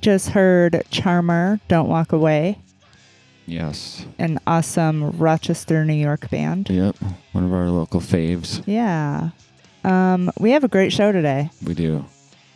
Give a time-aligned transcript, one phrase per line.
[0.00, 0.12] All right.
[0.12, 2.58] We just heard CHRMR, Don't Walk Away,
[3.46, 4.06] Yes.
[4.18, 6.70] an awesome Rochester, New York band.
[6.70, 6.96] Yep.
[7.32, 8.62] One of our local faves.
[8.66, 9.30] Yeah.
[9.84, 11.50] Um, we have a great show today.
[11.64, 12.04] We do.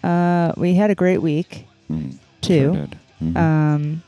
[0.03, 2.73] Uh, we had a great week, Mm, too.
[2.75, 2.88] sure.
[3.23, 3.37] Mhm.
[3.37, 4.02] Um,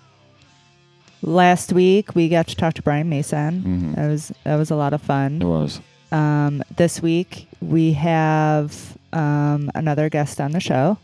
[1.22, 3.62] last week we got to talk to Brian Mason.
[3.62, 3.94] Mhm.
[3.96, 5.40] That was that was a lot of fun.
[5.42, 5.80] It was.
[6.12, 10.98] Um, this week we have um, another guest on the show.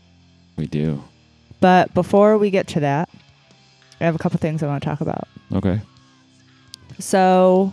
[0.57, 1.03] We do.
[1.63, 3.07] But before we get to that,
[4.01, 5.29] I have a couple things I want to talk about.
[5.53, 5.79] Okay.
[6.99, 7.71] So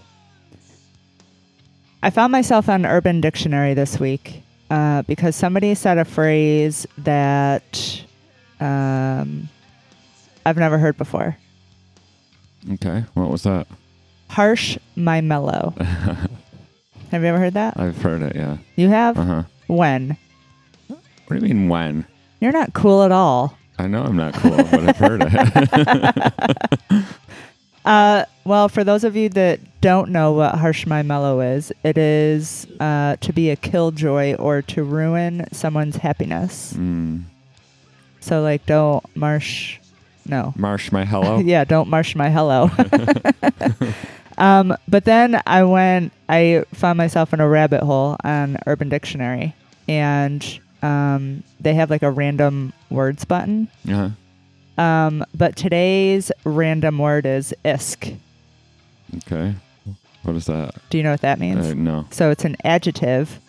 [2.01, 8.05] I found myself on Urban Dictionary this week uh, because somebody said a phrase that
[8.61, 9.49] um,
[10.47, 11.37] I've never heard before.
[12.75, 13.05] Okay.
[13.15, 13.67] What was that?
[14.29, 15.75] Harsh my mellow.
[15.81, 17.77] have you ever heard that?
[17.77, 18.37] I've heard it.
[18.37, 18.59] Yeah.
[18.77, 19.19] You have?
[19.19, 19.43] Uh huh.
[19.67, 20.17] When?
[20.87, 22.07] What do you mean when?
[22.41, 23.57] You're not cool at all.
[23.81, 27.05] I know I'm not cool, but I've heard it.
[27.85, 31.97] Uh, well, for those of you that don't know what harsh my mellow is, it
[31.97, 36.75] is uh, to be a killjoy or to ruin someone's happiness.
[36.75, 37.23] mm.
[38.21, 39.79] So, like, don't marsh.
[40.27, 40.53] No.
[40.57, 41.39] Marsh my hello.
[41.45, 42.71] yeah, don't marsh my hello.
[44.39, 49.55] um, but then I went, I found myself in a rabbit hole on Urban Dictionary,
[49.89, 53.69] and um, they have like a random words button.
[53.89, 54.11] Uh-huh.
[54.83, 58.17] Um, but today's random word is isk.
[59.19, 59.55] Okay.
[60.23, 60.75] What is that?
[60.91, 61.67] Do you know what that means?
[61.69, 62.07] Uh, no.
[62.11, 63.41] So it's an adjective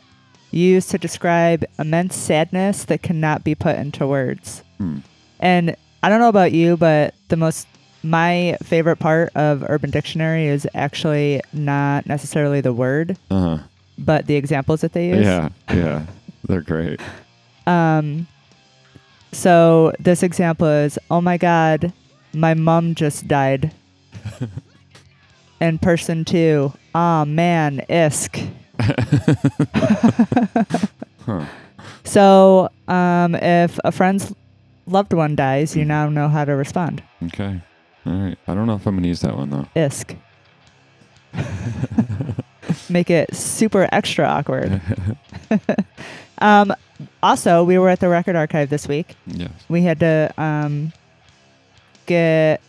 [0.52, 4.64] used to describe immense sadness that cannot be put into words.
[4.78, 5.00] Hmm.
[5.40, 7.68] And I don't know about you, but the most
[8.04, 13.64] my favorite part of Urban Dictionary is actually not necessarily the word, Uh huh.
[13.98, 15.24] but the examples that they use.
[15.26, 15.50] Yeah.
[15.70, 16.06] Yeah.
[16.48, 17.00] They're great.
[17.68, 18.28] Um
[19.32, 21.94] so this example is, "Oh my god,
[22.34, 23.72] my mom just died."
[25.60, 28.48] and person 2, "Ah man, isk."
[31.26, 31.46] Huh.
[32.04, 34.34] So, um, if a friend's
[34.86, 37.02] loved one dies, you now know how to respond.
[37.26, 37.62] Okay.
[38.06, 38.38] All right.
[38.48, 39.68] I don't know if I'm gonna use that one though.
[39.76, 40.16] Isk.
[42.90, 44.82] Make it super extra awkward.
[46.42, 46.74] Um,
[47.24, 49.16] also, we were at the record archive this week.
[49.28, 49.52] yes.
[49.70, 50.92] We had to um,
[52.06, 52.62] get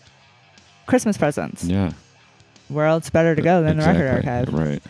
[0.87, 1.65] Christmas presents.
[1.65, 1.93] Yeah.
[2.69, 4.53] Where else better to go than the record archive?
[4.53, 4.83] Right.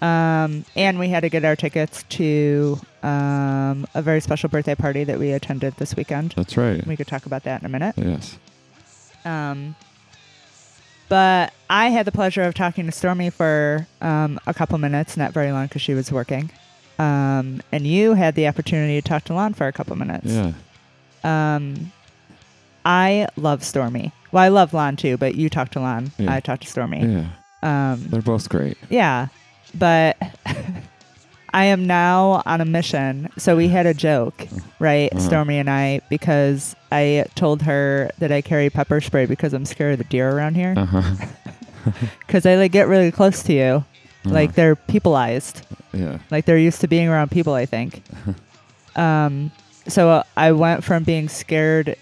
[0.00, 5.04] Um, and we had to get our tickets to um, a very special birthday party
[5.04, 6.32] that we attended this weekend.
[6.36, 6.86] That's right.
[6.86, 7.94] We could talk about that in a minute.
[7.96, 8.38] Yes.
[9.24, 9.74] Um,
[11.08, 15.32] but I had the pleasure of talking to Stormy for um, a couple minutes, not
[15.32, 16.50] very long because she was working.
[16.98, 20.26] Um, and you had the opportunity to talk to Lon for a couple minutes.
[20.26, 20.52] Yeah.
[21.24, 21.92] Um,
[22.84, 24.12] I love Stormy.
[24.32, 26.12] Well, I love Lon too, but you talked to Lon.
[26.18, 26.32] Yeah.
[26.32, 27.04] I talked to Stormy.
[27.04, 27.26] Yeah.
[27.92, 28.76] Um, They're both great.
[28.90, 29.28] yeah,
[29.74, 30.16] but
[31.52, 33.30] I am now on a mission.
[33.38, 34.46] So we had a joke,
[34.78, 35.20] right, Uh-huh.
[35.20, 39.92] Stormy and I, because I told her that I carry pepper spray because I'm scared
[39.94, 40.74] of the deer around here.
[42.26, 43.84] Because they like get really close to you,
[44.26, 45.62] like they're peopleized,
[45.92, 46.18] Yeah.
[46.30, 47.54] like they're used to being around people.
[47.54, 48.02] I think.
[48.96, 49.50] um,
[49.88, 51.96] so uh, I went from being scared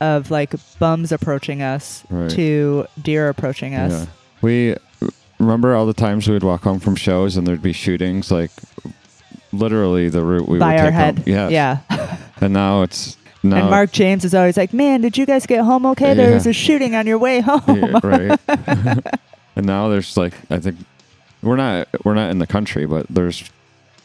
[0.00, 2.30] of like bums approaching us Right.
[2.30, 3.92] to deer approaching us.
[3.92, 4.06] Yeah.
[4.42, 4.76] We
[5.38, 8.50] remember all the times we would walk home from shows and there'd be shootings, like
[9.52, 11.18] literally the route we by would our take head.
[11.18, 11.24] home.
[11.26, 11.50] Yes.
[11.52, 12.16] Yeah.
[12.42, 15.62] And now it's now and Mark James is always like, "Man, did you guys get
[15.62, 16.14] home okay?
[16.14, 18.40] There was a shooting on your way home." Yeah, right.
[19.56, 20.78] and now there's like I think
[21.42, 23.48] we're not we're not in the country, but there's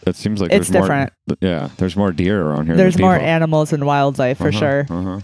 [0.07, 1.11] it seems like It's there's different.
[1.27, 2.75] more yeah, there's more deer around here.
[2.75, 3.27] There's more people.
[3.27, 4.85] animals and wildlife for Uh-huh, sure.
[4.89, 5.19] Uh-huh.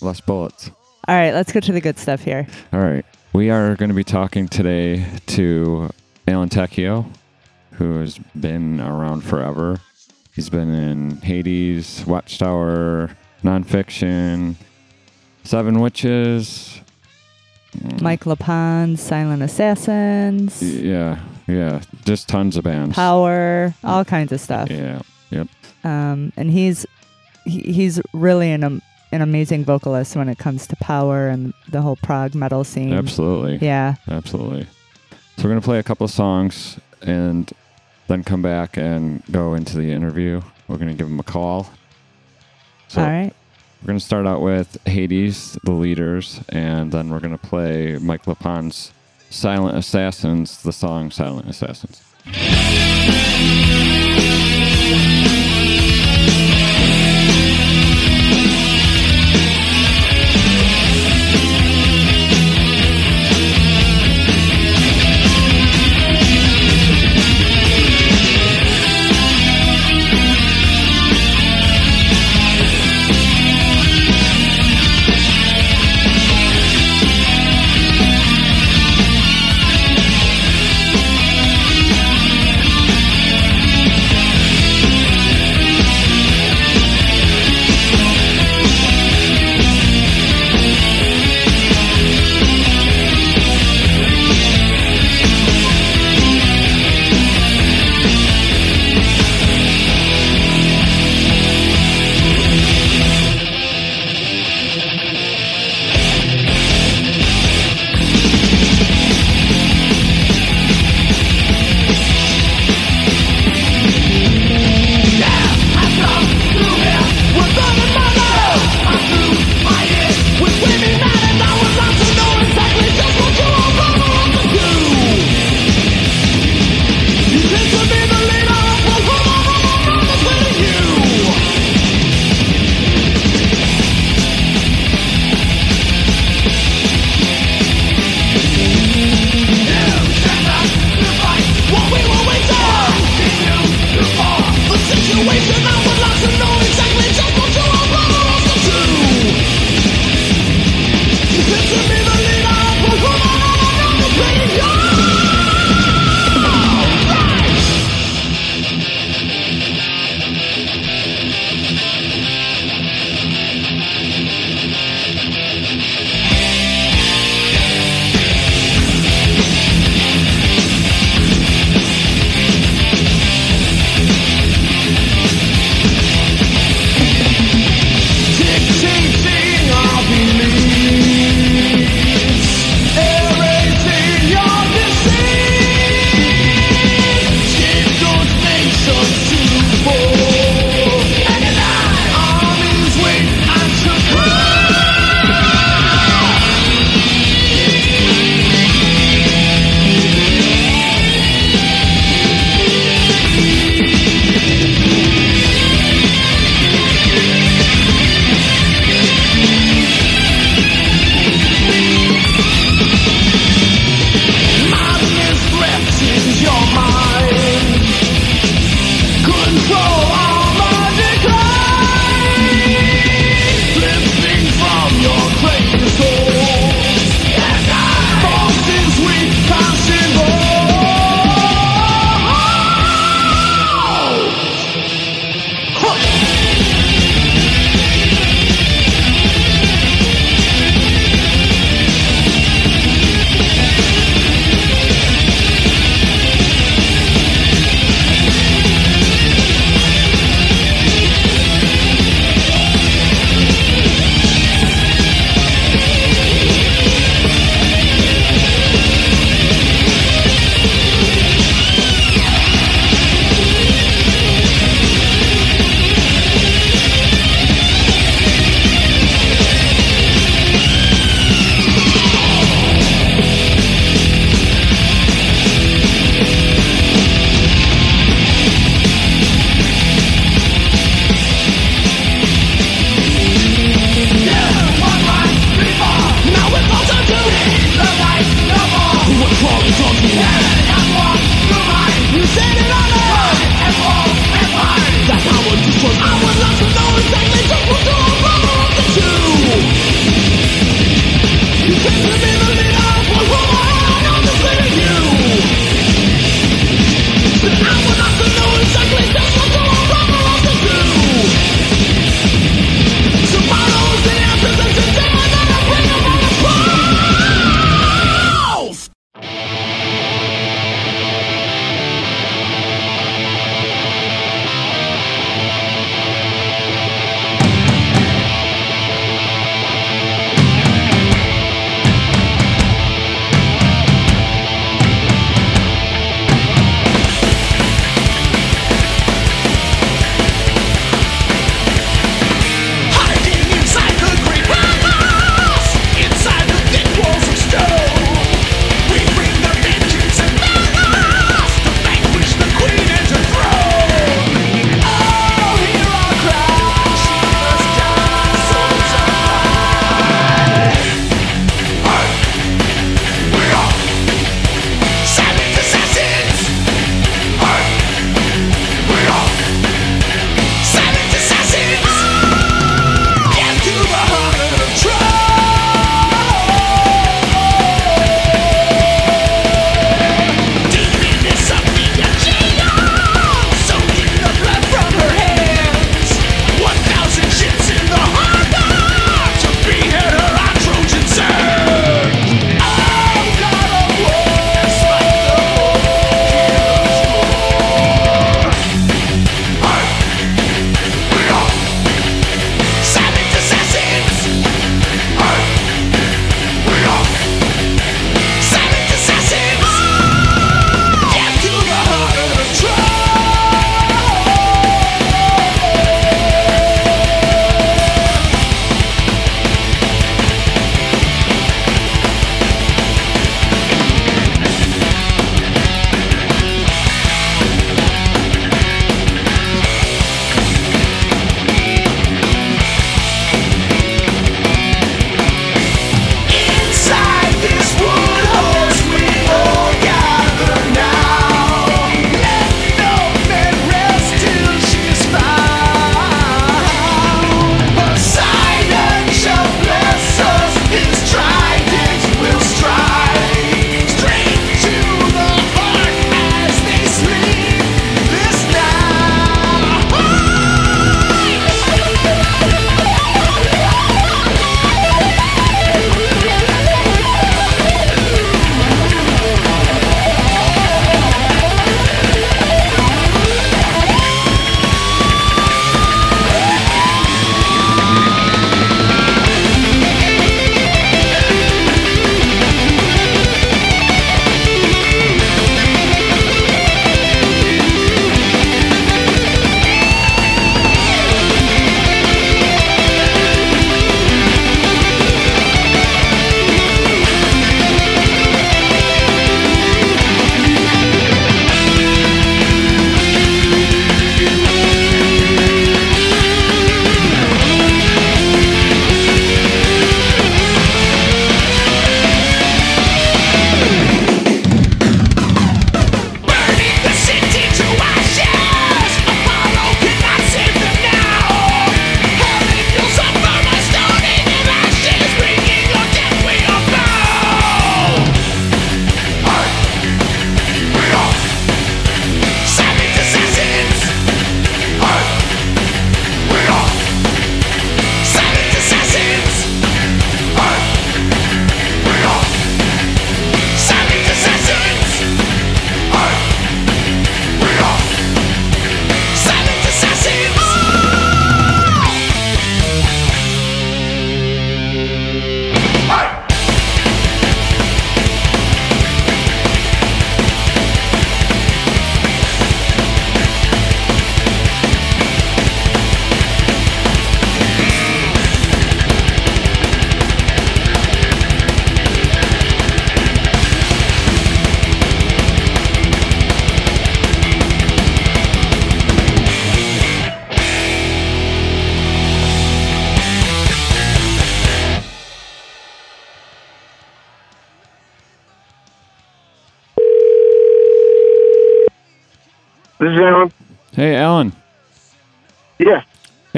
[0.00, 0.70] Less bullets.
[1.08, 2.46] All right, let's get to the good stuff here.
[2.72, 3.04] All right.
[3.32, 5.90] We are going to be talking today to
[6.28, 7.06] Alan Tecchio,
[7.72, 9.80] who has been around forever.
[10.34, 13.10] He's been in Hades, Watchtower,
[13.42, 14.54] Nonfiction,
[15.44, 16.80] Seven Witches.
[17.76, 21.82] Mm, Mike LePond, Silent Assassins, Yeah, yeah.
[22.04, 22.94] Just tons of bands.
[22.94, 24.70] Power, all kinds of stuff.
[24.70, 25.48] Yeah, yep.
[25.84, 26.86] Um, and he's
[27.44, 31.82] he, he's really an um, an amazing vocalist when it comes to Power and the
[31.82, 32.94] whole prog metal scene.
[32.94, 33.58] Absolutely.
[33.64, 33.96] Yeah.
[34.08, 34.66] Absolutely.
[35.36, 37.50] So we're going to play a couple of songs and
[38.08, 40.40] then come back and go into the interview.
[40.66, 41.70] We're going to give him a call.
[42.88, 43.32] So all right.
[43.82, 47.98] we're going to start out with Hades, the leaders, and then we're going to play
[48.00, 48.92] Mike LePond's
[49.32, 52.02] Silent Assassins, the song Silent Assassins.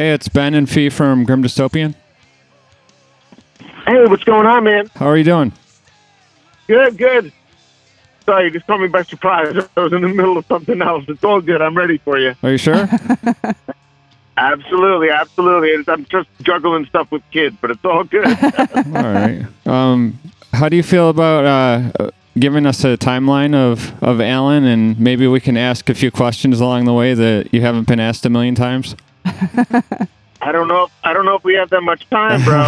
[0.04, 1.94] Hey, it's Ben and Fee from Grim Dystopian.
[3.86, 4.90] Hey, what's going on, man?
[4.96, 5.50] How are you doing?
[6.66, 7.32] Good, good.
[8.26, 9.56] Sorry, you just caught me by surprise.
[9.74, 11.06] I was in the middle of something else.
[11.08, 11.62] It's all good.
[11.62, 12.34] I'm ready for you.
[12.42, 12.86] Are you sure?
[14.36, 15.90] Absolutely, absolutely.
[15.90, 18.26] I'm just juggling stuff with kids, but it's all good.
[18.26, 19.46] All right.
[19.64, 20.18] Um,
[20.52, 25.28] how do you feel about uh, giving us a timeline of, of Alan, and maybe
[25.28, 28.28] we can ask a few questions along the way that you haven't been asked a
[28.28, 28.96] million times?
[29.24, 30.84] I don't know.
[30.84, 32.60] If, I don't know if we have that much time, bro.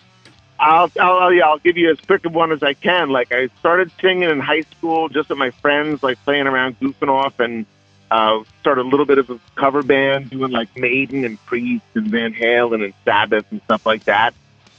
[0.59, 3.09] I'll, I'll, yeah, I'll give you as quick of one as I can.
[3.09, 7.09] Like I started singing in high school, just with my friends, like playing around, goofing
[7.09, 7.65] off, and
[8.11, 12.07] uh, started a little bit of a cover band, doing like Maiden and Priest and
[12.07, 14.33] Van Halen and Sabbath and stuff like that.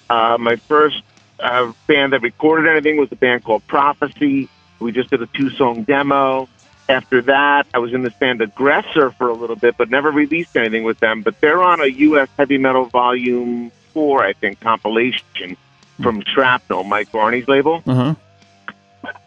[0.08, 1.02] Uh, my first
[1.40, 4.48] uh, band that recorded anything was a band called Prophecy.
[4.78, 6.48] We just did a two-song demo.
[6.88, 10.56] After that, I was in this band Aggressor for a little bit, but never released
[10.56, 11.22] anything with them.
[11.22, 12.28] But they're on a U.S.
[12.36, 15.56] Heavy Metal Volume Four, I think, compilation
[16.02, 17.82] from Shrapnel, Mike Varney's label.
[17.86, 18.14] Uh huh.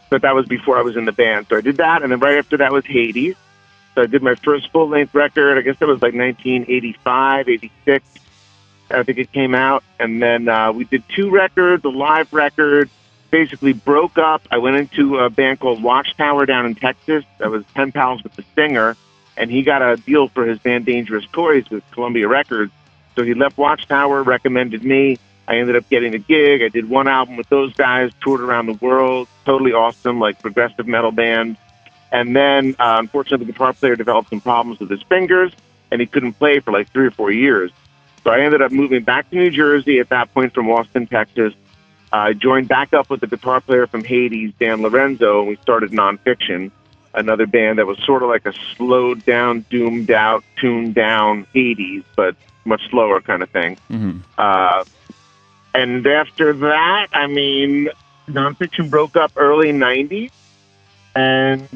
[0.10, 1.48] But that was before I was in the band.
[1.50, 3.36] So I did that, and then right after that was Hades.
[3.96, 5.58] So I did my first full length record.
[5.58, 8.06] I guess that was like 1985, 86.
[8.90, 12.90] I think it came out, and then uh, we did two records, a live record.
[13.30, 14.42] Basically broke up.
[14.50, 17.26] I went into a band called Watchtower down in Texas.
[17.44, 18.96] I was pen pals with the singer,
[19.36, 22.72] and he got a deal for his band Dangerous Toys with Columbia Records.
[23.16, 25.18] So he left Watchtower, recommended me.
[25.48, 26.62] I ended up getting a gig.
[26.62, 30.88] I did one album with those guys, toured around the world, totally awesome, like progressive
[30.88, 31.58] metal band.
[32.12, 35.52] And then, uh, unfortunately, the guitar player developed some problems with his fingers,
[35.92, 37.72] and he couldn't play for like three or four years.
[38.24, 41.54] So I ended up moving back to New Jersey at that point from Austin, Texas.
[42.12, 45.92] I joined back up with the guitar player from Hades, Dan Lorenzo, and we started
[45.92, 46.72] Nonfiction,
[47.14, 52.04] another band that was sort of like a slowed down, doomed out, tuned down Hades,
[52.16, 53.78] but much slower kind of thing.
[53.88, 54.84] hmm Uh,
[55.74, 57.90] and after that, I mean,
[58.28, 60.32] nonfiction broke up early '90s,
[61.16, 61.68] and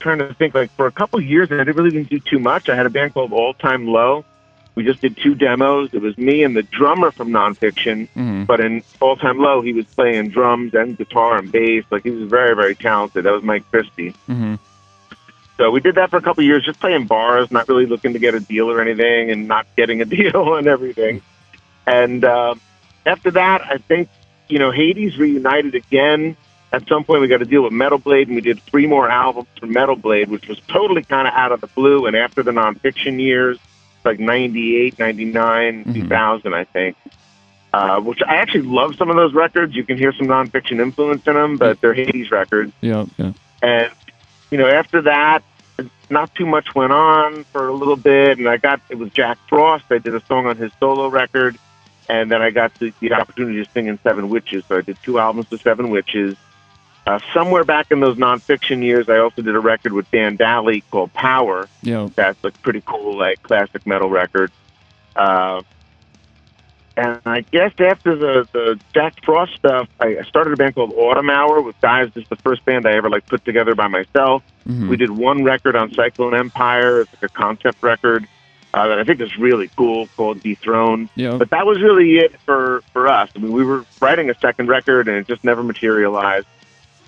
[0.00, 2.68] trying to think like for a couple years, I didn't really even do too much.
[2.68, 4.24] I had a band called All Time Low.
[4.74, 5.90] We just did two demos.
[5.92, 9.72] It was me and the drummer from Nonfiction, hmm but in All Time Low, he
[9.72, 11.84] was playing drums and guitar and bass.
[11.90, 13.24] Like he was very, very talented.
[13.24, 14.14] That was Mike Christie.
[14.26, 14.56] hmm
[15.56, 18.12] So we did that for a couple of years, just playing bars, not really looking
[18.14, 21.22] to get a deal or anything, and not getting a deal and everything.
[21.86, 22.56] And uh,
[23.06, 24.08] after that, I think
[24.48, 26.36] you know Hades reunited again.
[26.72, 29.08] At some point, we got a deal with Metal Blade, and we did three more
[29.08, 32.06] albums for Metal Blade, which was totally kind of out of the blue.
[32.06, 33.58] And after the nonfiction years,
[34.04, 35.94] like 98, 99, Mhm.
[35.94, 36.96] 2000, I think.
[37.72, 39.74] Uh, which I actually love some of those records.
[39.74, 42.72] You can hear some nonfiction influence in them, but they're Hades records.
[42.80, 43.06] Yeah.
[43.16, 43.32] Yeah.
[43.62, 43.90] And,
[44.52, 45.42] you know, after that,
[46.08, 48.38] not too much went on for a little bit.
[48.38, 49.86] And I got, it was Jack Frost.
[49.90, 51.58] I did a song on his solo record.
[52.08, 54.62] And then I got the, the opportunity to sing in Seven Witches.
[54.68, 56.36] So I did two albums with Seven Witches.
[57.06, 60.80] Uh, somewhere back in those nonfiction years, I also did a record with Dan Daly
[60.90, 61.68] called Power.
[61.82, 62.08] Yeah.
[62.14, 64.50] That's like pretty cool, like classic metal record.
[65.14, 65.62] Uh,
[66.96, 71.28] and I guess after the, the Jack Frost stuff, I started a band called Autumn
[71.28, 72.10] Hour with guys.
[72.14, 74.42] This is the first band I ever like put together by myself.
[74.64, 77.02] hmm We did one record on Cyclone Empire.
[77.02, 78.26] It's like a concept record
[78.72, 81.10] uh, that I think is really cool called Dethroned.
[81.16, 81.36] Yeah.
[81.36, 83.28] But that was really it for, for us.
[83.34, 86.46] I mean, we were writing a second record and it just never materialized.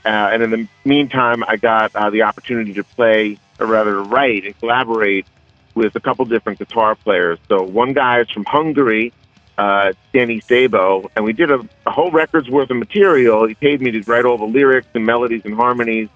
[0.06, 4.00] Uh, and in the meantime, I got uh, the opportunity to play, or rather to
[4.02, 5.26] write and collaborate
[5.74, 7.38] with a couple different guitar players.
[7.48, 9.12] So one guy is from Hungary,
[9.58, 13.46] uh, Danny Sabo, and we did a, a whole record's worth of material.
[13.46, 16.08] He paid me to write all the lyrics and melodies and harmonies,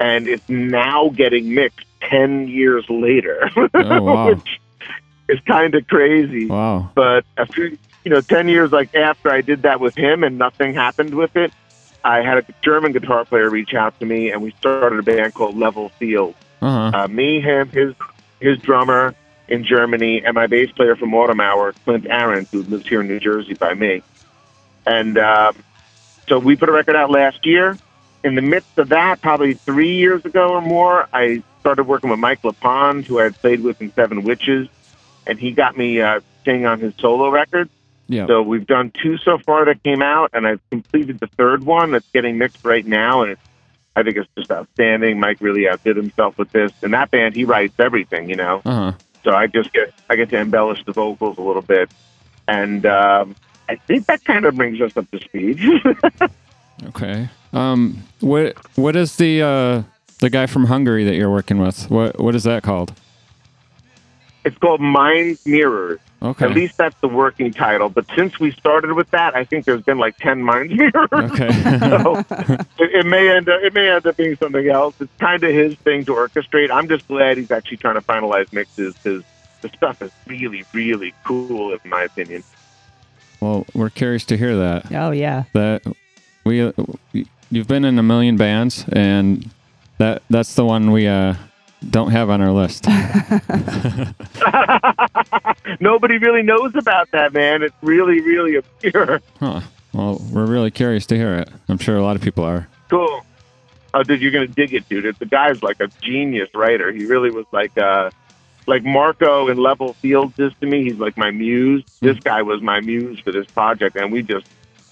[0.00, 4.28] and it's now getting mixed 10 years later, Oh, wow.
[4.34, 4.60] which
[5.28, 6.46] is kind of crazy.
[6.46, 6.90] Wow.
[6.94, 10.36] But a few, you know, 10 years like after I did that with him and
[10.36, 11.52] nothing happened with it,
[12.06, 15.34] I had a German guitar player reach out to me and we started a band
[15.34, 16.36] called Level Field.
[16.62, 16.98] Uh huh.
[16.98, 17.94] Uh, me, him, his
[18.40, 19.14] his drummer
[19.48, 23.08] in Germany, and my bass player from Autumn Hour, Clint Aaron, who lives here in
[23.08, 24.02] New Jersey by me.
[24.86, 25.56] And um,
[26.28, 27.76] so we put a record out last year.
[28.24, 32.18] In the midst of that, probably three years ago or more, I started working with
[32.18, 34.68] Mike LePond, who I had played with in Seven Witches,
[35.26, 37.68] and he got me uh, singing on his solo record.
[38.08, 38.26] Yeah.
[38.26, 41.90] So we've done two so far that came out, and I've completed the third one
[41.90, 43.40] that's getting mixed right now, and it's,
[43.96, 45.18] I think it's just outstanding.
[45.18, 48.62] Mike really outdid himself with this, and that band he writes everything, you know.
[48.64, 48.92] Uh huh.
[49.24, 51.90] So I just get I get to embellish the vocals a little bit,
[52.46, 53.34] and um,
[53.68, 55.60] I think that kind of brings us up to speed.
[56.88, 57.28] Okay.
[57.54, 58.02] Um.
[58.20, 59.82] What What is the uh
[60.18, 61.90] the guy from Hungary that you're working with.
[61.90, 62.92] What what is that called?
[64.44, 65.98] It's called Mind Mirrors.
[66.22, 66.46] Okay.
[66.46, 67.88] At least that's the working title.
[67.90, 71.08] But since we started with that, I think there's been like ten Mind Mirrors.
[71.12, 71.50] Okay.
[71.78, 72.16] so
[72.78, 74.94] it, it may end up it may end up being something else.
[75.00, 76.70] It's kind of his thing to orchestrate.
[76.70, 79.22] I'm just glad he's actually trying to finalize mixes because
[79.60, 82.42] the stuff is really really cool in my opinion.
[83.40, 84.90] well, we're curious to hear that.
[84.92, 85.44] Oh yeah.
[85.52, 85.82] That
[86.44, 86.72] we
[87.50, 89.50] you've been in a million bands, and
[89.98, 91.34] that that's the one we uh,
[91.90, 92.86] don't have on our list.
[95.80, 97.62] Nobody really knows about that man.
[97.62, 99.20] It's really really obscure.
[99.40, 99.60] Huh.
[99.92, 101.48] Well, we're really curious to hear it.
[101.68, 102.68] I'm sure a lot of people are.
[102.88, 103.24] Cool.
[103.94, 105.16] Oh, dude, you're gonna dig it, dude.
[105.18, 106.92] The guy's like a genius writer.
[106.92, 108.10] He really was like uh
[108.66, 110.84] like Marco in Level Fields is to me.
[110.84, 111.84] He's like my muse.
[112.00, 114.46] This guy was my muse for this project, and we just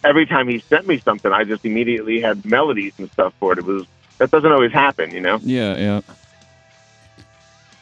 [0.05, 3.59] every time he sent me something, I just immediately had melodies and stuff for it.
[3.59, 3.85] It was
[4.18, 5.40] that doesn't always happen, you know.
[5.42, 6.01] Yeah, yeah.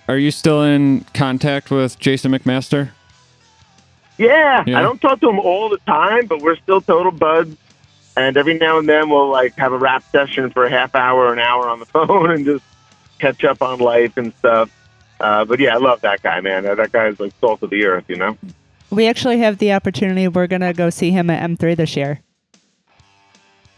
[0.08, 2.90] Are you still in contact with Jason McMaster?
[4.18, 4.78] Yeah, Yeah.
[4.78, 7.56] I don't talk to him all the time, but we're still total buds.
[8.16, 11.26] And every now and then we'll like have a rap session for a half hour,
[11.26, 12.64] or an hour on the phone, and just
[13.18, 14.70] catch up on life and stuff.
[15.18, 16.64] Uh, but yeah, I love that guy, man.
[16.64, 18.36] That guy is like salt of the earth, you know.
[18.90, 20.28] We actually have the opportunity.
[20.28, 22.20] We're gonna go see him at M3 this year.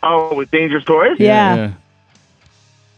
[0.03, 1.17] Oh, with Dangerous Toys.
[1.19, 1.75] Yeah.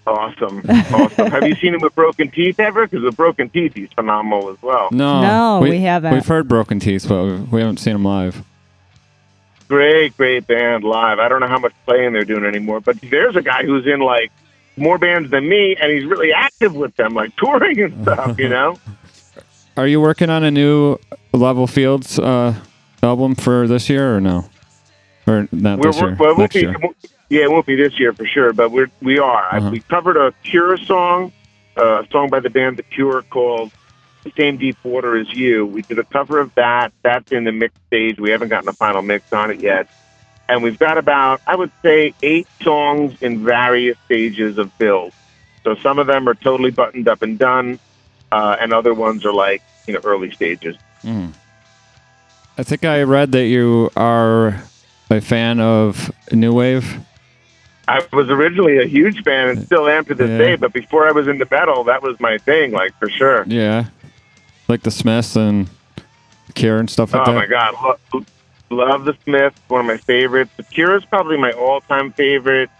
[0.06, 1.26] Awesome, awesome.
[1.32, 2.86] have you seen him with Broken Teeth ever?
[2.86, 4.88] Because with Broken Teeth, he's phenomenal as well.
[4.92, 5.20] No.
[5.20, 6.14] No, we haven't.
[6.14, 8.44] We've heard Broken Teeth, but we- we haven't seen him live.
[9.68, 11.18] Great, great band live.
[11.18, 13.98] I don't know how much playing they're doing anymore, but there's a guy who's in
[13.98, 14.30] like
[14.76, 18.38] more bands than me, and he's really active with them, like touring and stuff.
[18.38, 18.78] You know.
[19.76, 20.98] Are you working on a new
[21.32, 22.54] Level Fields uh,
[23.02, 24.48] album for this year or no?
[25.26, 26.16] Or not We're, this year?
[26.18, 26.76] well, it won't next be, year.
[27.28, 29.46] Yeah, it won't be this year for sure, but we're we are.
[29.52, 29.70] I- Uh-huh.
[29.70, 31.32] We covered a Cure song,
[31.76, 33.72] uh, a song by the band The Cure called
[34.36, 36.92] "Same Deep Water as You." We did a cover of that.
[37.02, 38.18] That's in the mix stage.
[38.18, 39.88] We haven't gotten a final mix on it yet,
[40.48, 45.12] and we've got about I would say eight songs in various stages of build.
[45.64, 47.80] So some of them are totally buttoned up and done,
[48.30, 50.76] uh, and other ones are like you know early stages.
[51.02, 51.32] Mm.
[52.58, 54.62] I think I read that you are
[55.10, 57.00] a fan of New Wave.
[57.88, 60.38] I was originally a huge fan and still am to this Yeah.
[60.38, 63.44] day, but before I was into metal, that was my thing, like for sure.
[63.46, 63.84] Yeah.
[64.68, 65.68] Like the Smiths and
[66.54, 67.30] Cure and stuff like Oh that.
[67.30, 67.74] Oh my god,
[68.12, 68.24] Lo-
[68.70, 70.50] love the Smiths, one of my favorites.
[70.56, 72.70] The Cure is probably my all-time favorite.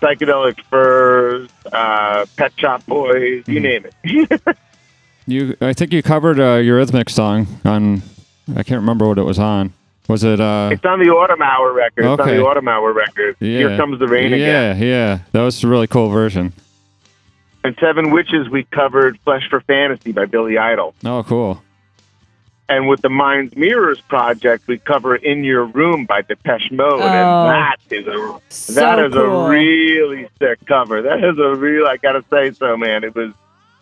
[0.00, 3.62] Psychedelic Furs, uh, Pet Shop Boys, you Mhm.
[3.62, 4.40] name it.
[5.28, 8.02] You, I think you covered a Eurythmic song on.
[8.54, 9.72] I can't remember what it was on.
[10.08, 10.40] Was it?
[10.40, 12.04] uh it's on the Autumn Hour record.
[12.04, 12.30] It's Okay.
[12.32, 13.36] on the Autumn Hour record.
[13.40, 13.58] Yeah.
[13.58, 14.78] Here comes the rain Yeah, again.
[14.80, 15.18] Yeah, yeah.
[15.32, 16.52] That was a really cool version.
[17.64, 20.94] And Seven Witches, we covered Flesh for Fantasy by Billy Idol.
[21.04, 21.60] Oh, cool.
[22.68, 27.02] And with the Minds Mirrors project, we cover In Your Room by Depeche Mode, Oh.
[27.02, 29.46] and that is a So That is cool.
[29.46, 31.02] a really sick cover.
[31.02, 33.02] That is a real, I gotta say so, man.
[33.04, 33.32] It was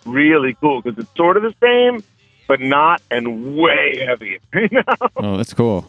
[0.07, 2.03] really cool because it's sort of the same,
[2.49, 4.39] but not and way heavier.
[4.55, 5.09] You know?
[5.17, 5.87] Oh, that's cool.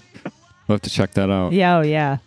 [0.67, 1.54] We'll have to check that out.
[1.54, 2.17] Yeah, oh yeah.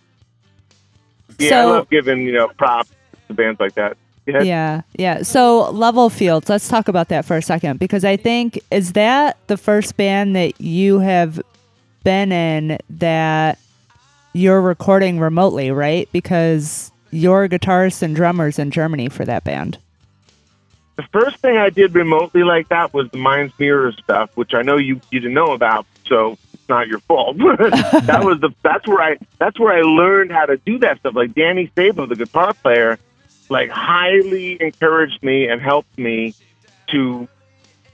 [1.38, 2.90] Yeah, I love giving, you know, props
[3.28, 3.96] to bands like that.
[4.26, 4.42] Yeah.
[4.42, 5.22] Yeah, yeah.
[5.22, 9.38] So Level Fields, let's talk about that for a second because I think is that
[9.46, 11.40] the first band that you have
[12.04, 13.58] been in that
[14.34, 16.08] you're recording remotely, right?
[16.12, 19.78] Because you're guitarist and drummers in Germany for that band.
[20.96, 24.62] The first thing I did remotely like that was the Minds Mirror stuff, which I
[24.62, 26.36] know you, you didn't know about, so
[26.68, 27.38] it's not your fault.
[27.38, 31.14] that was the that's where I that's where I learned how to do that stuff.
[31.14, 32.98] Like Danny Sabo, the guitar player,
[33.48, 36.34] like highly encouraged me and helped me
[36.88, 37.26] to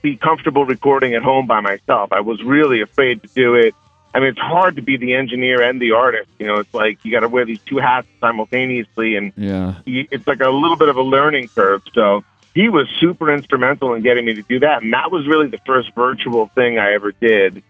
[0.01, 2.11] be comfortable recording at home by myself.
[2.11, 3.73] I was really afraid to do it.
[4.13, 6.29] I mean, it's hard to be the engineer and the artist.
[6.39, 9.75] You know, it's like you got to wear these two hats simultaneously, and Yeah.
[9.85, 11.81] it's like a little bit of a learning curve.
[11.93, 15.47] So he was super instrumental in getting me to do that, and that was really
[15.47, 17.63] the first virtual thing I ever did.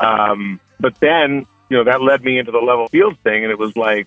[0.00, 3.58] Um, but then, you know, that led me into the level field thing, and it
[3.58, 4.06] was like,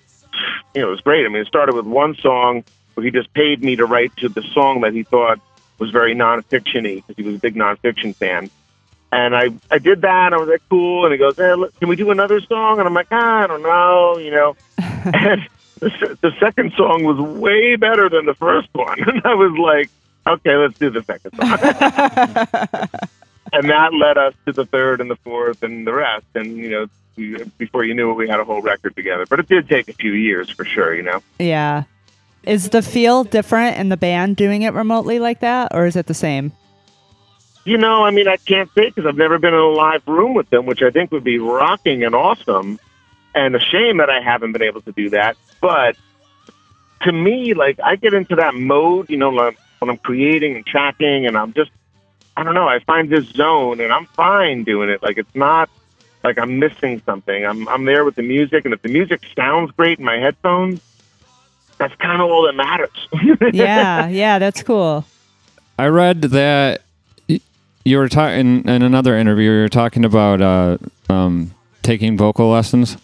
[0.74, 1.24] you know, it was great.
[1.24, 4.28] I mean, it started with one song where he just paid me to write to
[4.28, 5.40] the song that he thought
[5.78, 8.50] was very nonfiction-y because he was a big nonfiction fan.
[9.12, 10.26] And I, I did that.
[10.26, 11.04] And I was like, cool.
[11.04, 12.78] And he goes, hey, look, can we do another song?
[12.78, 14.56] And I'm like, ah, I don't know, you know.
[14.78, 18.98] and the, the second song was way better than the first one.
[19.06, 19.90] And I was like,
[20.26, 22.88] okay, let's do the second song.
[23.54, 26.26] and that led us to the third and the fourth and the rest.
[26.34, 26.86] And, you know,
[27.16, 29.24] we, before you knew it, we had a whole record together.
[29.26, 31.22] But it did take a few years for sure, you know.
[31.38, 31.84] Yeah.
[32.42, 36.06] Is the feel different in the band doing it remotely like that, or is it
[36.06, 36.52] the same?
[37.64, 40.34] You know, I mean, I can't say because I've never been in a live room
[40.34, 42.78] with them, which I think would be rocking and awesome.
[43.34, 45.36] And a shame that I haven't been able to do that.
[45.62, 45.96] But
[47.02, 50.66] to me, like, I get into that mode, you know, like, when I'm creating and
[50.66, 51.70] tracking, and I'm just,
[52.36, 55.02] I don't know, I find this zone, and I'm fine doing it.
[55.02, 55.68] Like, it's not
[56.24, 57.44] like I'm missing something.
[57.44, 60.80] I'm I'm there with the music, and if the music sounds great in my headphones,
[61.78, 63.08] that's kind of all that matters.
[63.52, 65.04] Yeah, yeah, that's cool.
[65.78, 66.82] I read that
[67.84, 69.50] you were talking in another interview.
[69.50, 70.78] You were talking about uh,
[71.10, 72.96] um, taking vocal lessons,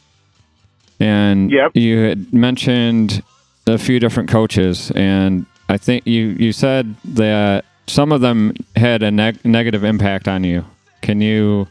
[0.99, 1.73] and Yep.
[1.77, 3.23] you had mentioned
[3.66, 9.03] a few different coaches, and I think you you said that some of them had
[9.03, 10.64] a neg- negative impact on you.
[11.03, 11.66] Can you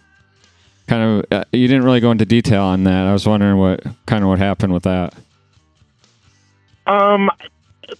[0.87, 1.25] kind of?
[1.31, 3.07] Uh, you didn't really go into detail on that.
[3.07, 5.13] I was wondering what kind of what happened with that.
[6.87, 7.29] Um,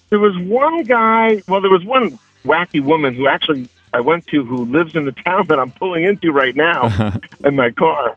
[0.10, 1.42] there was one guy.
[1.48, 5.12] Well, there was one wacky woman who actually I went to who lives in the
[5.12, 7.14] town that I'm pulling into right now
[7.46, 8.16] in my car.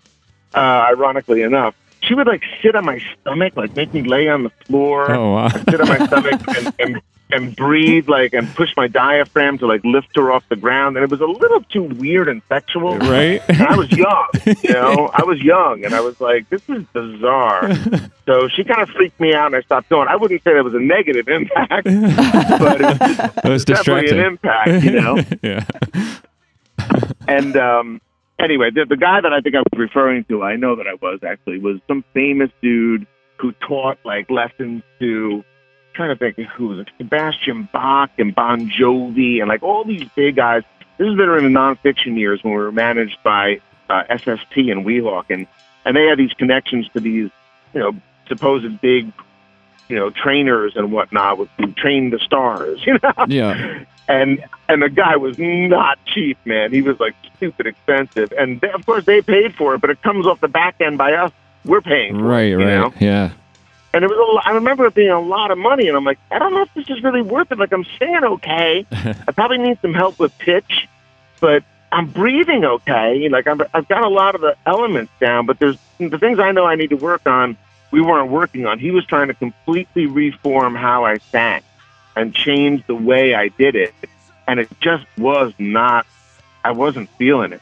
[0.54, 0.58] Uh,
[0.90, 4.50] ironically enough, she would like sit on my stomach, like make me lay on the
[4.66, 5.48] floor, Oh wow!
[5.48, 9.82] sit on my stomach, and, and and breathe like and push my diaphragm to like
[9.84, 10.96] lift her off the ground.
[10.96, 12.98] And it was a little too weird and sexual.
[12.98, 13.42] right?
[13.48, 14.28] And I was young,
[14.62, 17.70] you know, I was young, and I was like, "This is bizarre."
[18.24, 20.06] So she kind of freaked me out, and I stopped going.
[20.06, 24.24] I wouldn't say that was a negative impact, but it was It was definitely an
[24.24, 25.18] impact, you know.
[25.42, 25.64] yeah.
[27.26, 28.00] And um,
[28.38, 30.94] anyway, the, the guy that I think I was referring to, I know that I
[30.94, 33.06] was actually, was some famous dude
[33.38, 35.44] who taught like lessons to.
[35.94, 36.88] Trying to think who was it?
[36.98, 40.62] Sebastian Bach and Bon Jovi and like all these big guys.
[40.98, 44.84] This is better in the nonfiction years when we were managed by uh, SST and
[44.86, 45.46] Weehawk, and
[45.84, 47.30] and they had these connections to these,
[47.74, 47.92] you know,
[48.28, 49.12] supposed big,
[49.88, 53.84] you know, trainers and whatnot with who trained the stars, you know Yeah.
[54.08, 56.72] and and the guy was not cheap, man.
[56.72, 60.00] He was like stupid expensive, and they, of course they paid for it, but it
[60.02, 61.32] comes off the back end by us.
[61.64, 62.66] We're paying, for Right, it, you right.
[62.78, 62.94] know?
[63.00, 63.32] Yeah.
[63.94, 66.18] And it was, a, I remember it being a lot of money, and I'm like,
[66.30, 67.58] I don't know if this is really worth it.
[67.58, 70.88] Like I'm saying okay, I probably need some help with pitch,
[71.40, 73.28] but I'm breathing okay.
[73.28, 76.52] Like I'm, I've got a lot of the elements down, but there's the things I
[76.52, 77.58] know I need to work on.
[77.90, 78.78] We weren't working on.
[78.78, 81.62] He was trying to completely reform how I sang
[82.16, 83.92] and change the way I did it,
[84.48, 86.06] and it just was not.
[86.64, 87.60] I wasn't feeling it.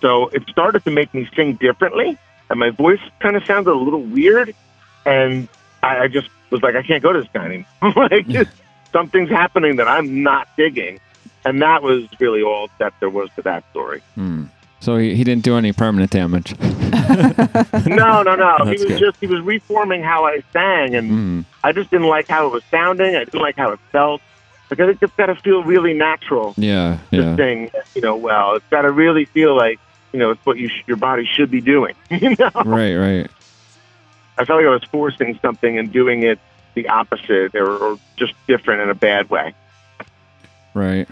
[0.00, 2.16] So it started to make me sing differently,
[2.48, 4.54] and my voice kind of sounded a little weird,
[5.04, 5.48] and
[5.84, 8.08] I, I just was like, I can't go to this guy anymore.
[8.10, 8.50] like just,
[8.92, 11.00] something's happening that I'm not digging,
[11.44, 14.00] and that was really all that there was to that story.
[14.14, 14.44] Hmm.
[14.80, 16.54] So he, he didn't do any permanent damage.
[16.60, 18.56] no, no, no.
[18.64, 18.98] he was good.
[18.98, 21.40] just he was reforming how I sang, and Hmm.
[21.62, 23.14] I just didn't like how it was sounding.
[23.16, 24.20] I didn't like how it felt.
[24.70, 26.98] because it just got to feel really natural Yeah.
[27.10, 27.36] to Yeah.
[27.36, 28.54] sing, you know, well.
[28.56, 29.78] It's got to really feel like
[30.12, 31.94] you know it's what you sh- your body should be doing.
[32.10, 32.94] you know, Right.
[32.96, 33.30] Right.
[34.36, 36.38] I felt like I was forcing something and doing it
[36.74, 39.54] the opposite, or, or just different in a bad way.
[40.74, 41.08] Right.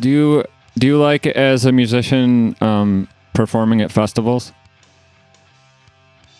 [0.00, 0.44] Do you
[0.76, 4.52] do you like as a musician um, performing at festivals?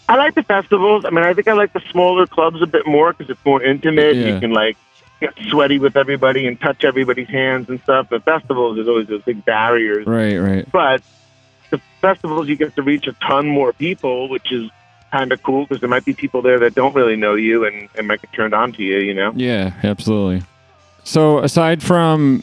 [0.09, 1.05] I like the festivals.
[1.05, 3.63] I mean, I think I like the smaller clubs a bit more because it's more
[3.63, 4.17] intimate.
[4.17, 4.35] Yeah.
[4.35, 4.77] You can like
[5.21, 8.07] get sweaty with everybody and touch everybody's hands and stuff.
[8.09, 10.07] But festivals, there's always those big barriers.
[10.07, 10.37] Right.
[10.37, 10.71] Right.
[10.73, 11.03] But
[11.71, 14.71] the festivals, you get to reach a ton more people, which is
[15.11, 17.89] kind of cool because there might be people there that don't really know you and,
[17.97, 18.99] and might get turned on to you.
[18.99, 19.33] You know.
[19.35, 19.73] Yeah.
[19.83, 20.43] Absolutely.
[21.05, 22.43] So aside from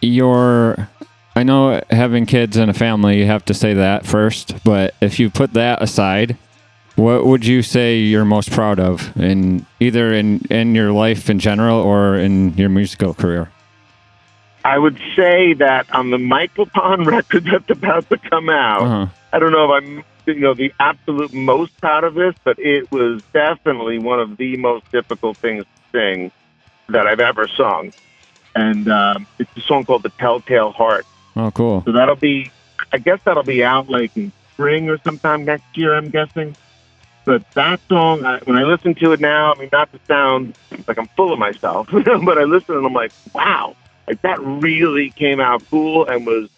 [0.00, 0.88] your,
[1.36, 4.62] I know having kids and a family, you have to say that first.
[4.64, 6.36] But if you put that aside,
[6.96, 11.38] what would you say you're most proud of in either in in your life in
[11.38, 13.50] general or in your musical career?
[14.64, 19.06] I would say that on the Mike LePond record that's about to come out, Uh-huh.
[19.32, 22.90] I don't know if I'm, you know, the absolute most proud of this, but it
[22.90, 26.32] was definitely one of the most difficult things to sing
[26.88, 27.92] that I've ever sung.
[28.54, 31.82] And um, it's a song called "The Telltale Heart." Oh, cool.
[31.84, 32.50] So that'll be,
[32.92, 35.94] I guess that'll be out like in spring or sometime next year.
[35.94, 36.56] I'm guessing.
[37.26, 40.56] But that song, I, when I listen to it now, I mean, not to sound
[40.86, 43.74] like I'm full of myself, but I listen and I'm like, wow,
[44.06, 46.48] like that really came out cool and was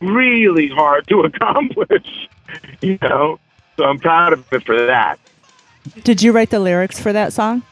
[0.00, 2.28] really hard to accomplish,
[2.80, 3.38] you know.
[3.76, 5.18] So I'm proud of it for that.
[6.04, 7.62] Did you write the lyrics for that song?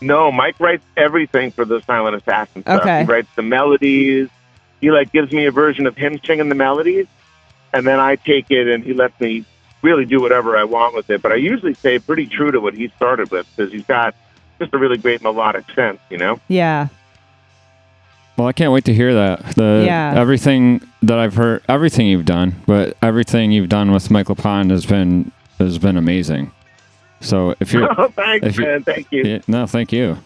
[0.00, 2.80] No, Mike writes everything for the Silent Assassin stuff.
[2.80, 3.00] Okay.
[3.00, 4.28] He writes the melodies.
[4.80, 7.06] He like gives me a version of him singing the melodies,
[7.72, 9.44] and then I take it and he lets me
[9.82, 11.22] really do whatever I want with it.
[11.22, 14.14] But I usually stay pretty true to what he started with because he's got
[14.58, 16.40] just a really great melodic sense, you know.
[16.48, 16.88] Yeah.
[18.36, 19.54] Well, I can't wait to hear that.
[19.56, 20.14] The Yeah.
[20.16, 24.86] everything that I've heard, everything you've done, but everything you've done with Mike LePond has
[24.86, 26.50] been has been amazing.
[27.20, 28.82] So if you're Oh, thanks, if you- man.
[28.82, 29.22] Thank you.
[29.24, 30.18] Yeah, no, thank you.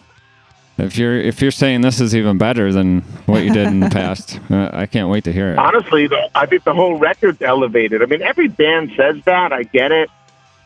[0.79, 3.89] If you're if you're saying this is even better than what you did in the
[4.01, 5.57] past, uh, I can't wait to hear it.
[5.57, 8.01] Honestly, though, I think the whole record's elevated.
[8.03, 9.51] I mean, every band says that.
[9.51, 10.09] I get it.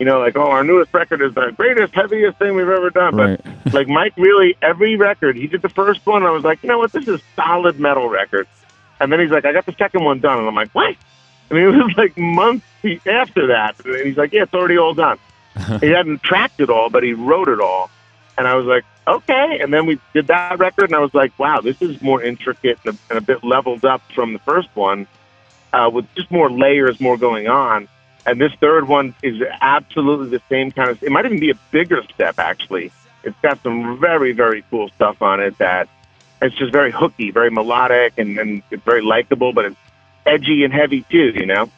[0.02, 3.16] You know, like, oh, our newest record is the greatest, heaviest thing we've ever done.
[3.16, 3.40] Right.
[3.64, 6.24] But like Mike, really, every record he did the first one.
[6.24, 8.48] I was like, you know what, this is solid metal record.
[9.00, 10.96] And then he's like, I got the second one done, and I'm like, what?
[11.52, 12.66] I mean, it was like months
[13.06, 15.20] after that, and he's like, yeah, it's already all done.
[15.82, 17.92] he hadn't tracked it all, but he wrote it all.
[18.40, 19.60] And I was like, okay.
[19.62, 22.80] And then we did that record, and I was like, wow, this is more intricate
[22.86, 25.06] and a, and a bit leveled up from the first one,
[25.74, 27.88] uh, with just more layers, more going on.
[28.26, 31.02] And this third one is absolutely the same kind of.
[31.02, 32.92] It might even be a bigger step, actually.
[33.24, 35.90] It's got some very, very cool stuff on it that
[36.42, 39.76] it's just very hooky, very melodic, and, and it's very likable, but it's
[40.26, 41.34] edgy and heavy too.
[41.36, 41.70] You know.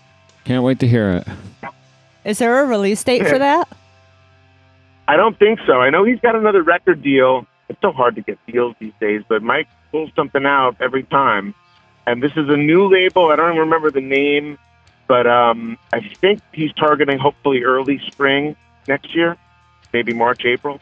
[0.43, 1.27] Can't wait to hear it.
[2.25, 3.67] Is there a release date for that?
[5.07, 5.81] I don't think so.
[5.81, 7.45] I know he's got another record deal.
[7.69, 11.53] It's so hard to get deals these days, but Mike pulls something out every time.
[12.05, 13.29] And this is a new label.
[13.29, 14.57] I don't even remember the name,
[15.13, 18.55] but um, I think he's targeting hopefully early spring
[18.87, 19.37] next year,
[19.93, 20.81] maybe March, April.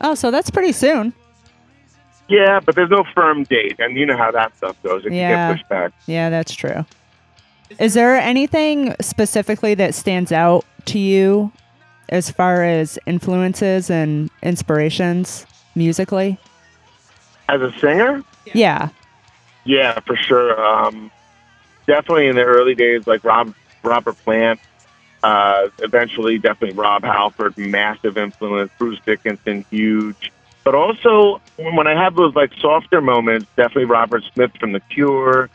[0.00, 1.12] Oh, so that's pretty soon.
[2.28, 5.04] Yeah, but there's no firm date, and you know how that stuff goes.
[5.04, 5.28] It Yeah.
[5.28, 5.92] can get pushed back.
[6.06, 6.86] Yeah, that's true.
[7.80, 11.50] Is there anything specifically that stands out to you
[12.10, 16.38] as far as influences and inspirations musically?
[17.48, 18.22] As a singer,
[18.52, 18.90] Yeah.
[19.64, 20.64] Yeah, for sure.
[20.64, 21.10] Um,
[21.88, 23.52] definitely in the early days, like Rob
[23.84, 24.60] Robert Plant.
[25.22, 28.70] Uh, eventually, definitely Rob Halford, massive influence.
[28.78, 30.32] Bruce Dickinson, huge.
[30.64, 35.50] But also, when I have those like softer moments, definitely Robert Smith from The Cure,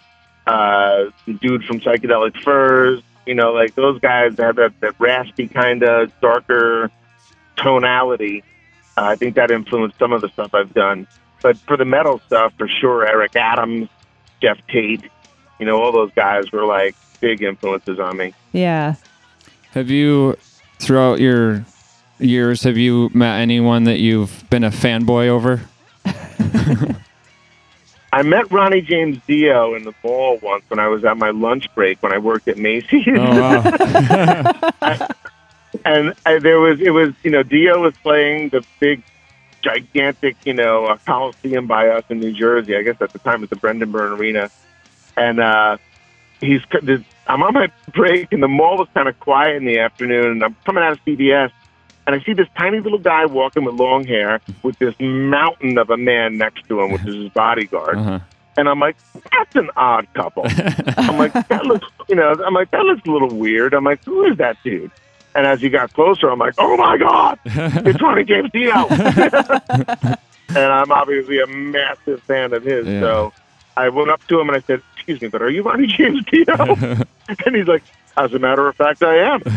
[0.48, 3.02] uh, the dude from Psychedelic Furs.
[3.26, 6.90] You know, like those guys have that, that raspy kind of darker
[7.56, 8.44] tonality.
[8.98, 11.08] Uh, I think that influenced some of the stuff I've done.
[11.42, 13.90] But for the metal stuff, for sure, Eric Adams,
[14.42, 15.04] Geoff Tate,
[15.60, 18.34] you know, all those guys were like big influences on me.
[18.52, 18.96] Yeah.
[19.72, 20.38] Have you,
[20.80, 21.66] throughout your
[22.20, 25.62] years, have you met anyone that you've been a fanboy over?
[28.12, 31.74] I met Ronnie James Dio in the mall once when I was at my lunch
[31.76, 33.08] break when I worked at Macy's.
[33.08, 33.62] Oh wow!
[35.86, 39.04] and I, there was it was you know Dio was playing the big
[39.62, 42.76] gigantic you know uh, Coliseum by us in New Jersey.
[42.76, 44.50] I guess at the time it was the Brendan Byrne Arena,
[45.16, 45.78] and uh,
[46.40, 46.62] he's
[47.28, 50.44] I'm on my break and the mall was kind of quiet in the afternoon, and
[50.44, 51.52] I'm coming out of CVS.
[52.08, 55.92] And I see this tiny little guy walking with long hair with this mountain of
[55.92, 57.98] a man next to him, which is his bodyguard.
[57.98, 58.20] Uh-huh.
[58.58, 58.98] And I'm like,
[59.32, 60.44] that's an odd couple.
[60.98, 63.76] I'm like, that looks, you know, I'm like, that looks a little weird.
[63.76, 64.92] I'm like, who is that dude?
[65.36, 68.88] And as he got closer, I'm like, oh my God, it's Ronnie James Dio.
[68.90, 70.18] and
[70.58, 72.88] I'm obviously a massive fan of his.
[72.88, 73.02] Yeah.
[73.02, 73.34] So
[73.78, 76.24] I went up to him and I said, excuse me, but are you Ronnie James
[76.26, 76.54] Dio?
[77.46, 77.82] and he's like,
[78.16, 79.42] as a matter of fact, I am.
[79.46, 79.56] and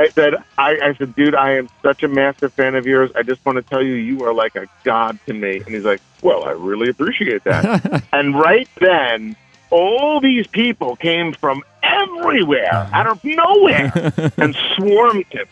[0.00, 3.10] I said, I, I said, dude, I am such a massive fan of yours.
[3.14, 5.56] I just want to tell you, you are like a god to me.
[5.58, 8.04] And he's like, well, I really appreciate that.
[8.12, 9.36] and right then,
[9.70, 12.96] all these people came from everywhere, uh-huh.
[12.96, 15.48] out of nowhere, and swarmed him.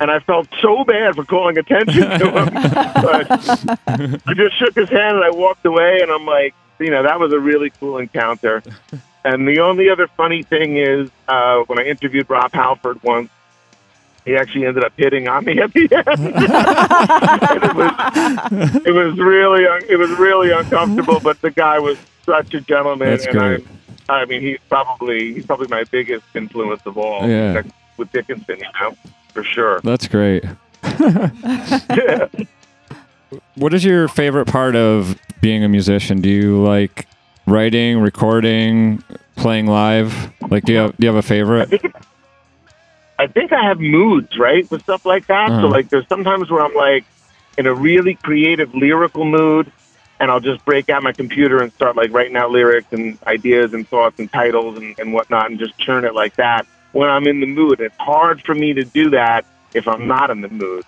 [0.00, 2.54] And I felt so bad for calling attention to him.
[2.54, 6.00] but I just shook his hand and I walked away.
[6.00, 8.62] And I'm like, you know, that was a really cool encounter.
[9.24, 13.28] And the only other funny thing is, uh, when I interviewed Rob Halford once,
[14.24, 16.34] he actually ended up hitting on me at the end.
[17.60, 22.60] It was it was really it was really uncomfortable, but the guy was such a
[22.60, 23.10] gentleman.
[23.10, 23.66] That's and great.
[24.08, 27.28] I, I mean, he's probably he's probably my biggest influence of all.
[27.28, 27.62] Yeah.
[27.96, 28.96] with Dickinson, you know,
[29.34, 29.80] for sure.
[29.82, 30.44] That's great.
[33.56, 36.20] What is your favorite part of being a musician?
[36.20, 37.06] Do you like
[37.46, 39.02] writing, recording,
[39.36, 40.32] playing live?
[40.50, 41.82] Like, do you have do you have a favorite?
[43.18, 45.50] I think I have moods, right, with stuff like that.
[45.50, 45.62] Uh-huh.
[45.62, 47.04] So like, there's sometimes where I'm like
[47.56, 49.72] in a really creative, lyrical mood,
[50.20, 53.74] and I'll just break out my computer and start like writing out lyrics and ideas
[53.74, 57.26] and thoughts and titles and, and whatnot, and just churn it like that when I'm
[57.26, 57.80] in the mood.
[57.80, 60.84] It's hard for me to do that if I'm not in the mood.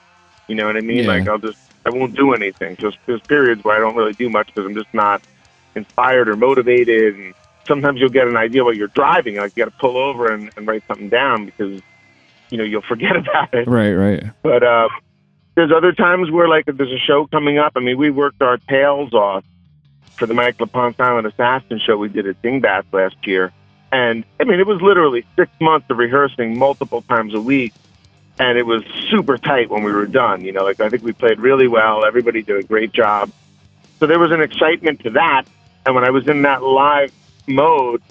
[0.46, 1.04] You know what I mean?
[1.04, 1.08] Yeah.
[1.08, 2.76] Like I'll just I won't do anything.
[2.76, 5.22] Just there's periods where I don't really do much because I'm just not
[5.74, 7.16] inspired or motivated.
[7.16, 7.34] And
[7.66, 10.50] sometimes you'll get an idea while you're driving, like you got to pull over and,
[10.56, 11.80] and write something down because
[12.50, 13.66] you know you'll forget about it.
[13.68, 14.24] Right, right.
[14.42, 14.88] But uh,
[15.54, 17.72] there's other times where like if there's a show coming up.
[17.76, 19.44] I mean, we worked our tails off
[20.16, 23.52] for the Mike LePond Silent Assassin show we did at Dingbat last year,
[23.90, 27.72] and I mean it was literally six months of rehearsing multiple times a week,
[28.40, 30.42] and it was super tight when we were done.
[30.42, 32.06] You know, like I think we played really well.
[32.06, 33.30] Everybody did a great job.
[34.00, 35.44] So there was an excitement to that,
[35.84, 37.12] and when I was in that live
[37.46, 38.02] mode,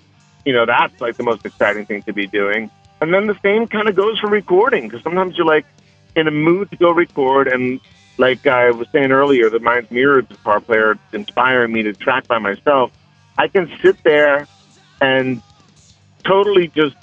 [0.45, 2.69] you know, that's like the most exciting thing to be doing.
[3.01, 5.65] And then the same kind of goes for recording because sometimes you're like
[6.15, 7.79] in a mood to go record, and
[8.19, 12.37] like I was saying earlier, the Mind's Mirror guitar player inspiring me to track by
[12.37, 12.91] myself.
[13.35, 14.47] I can sit there
[15.01, 15.41] and
[16.23, 16.95] totally just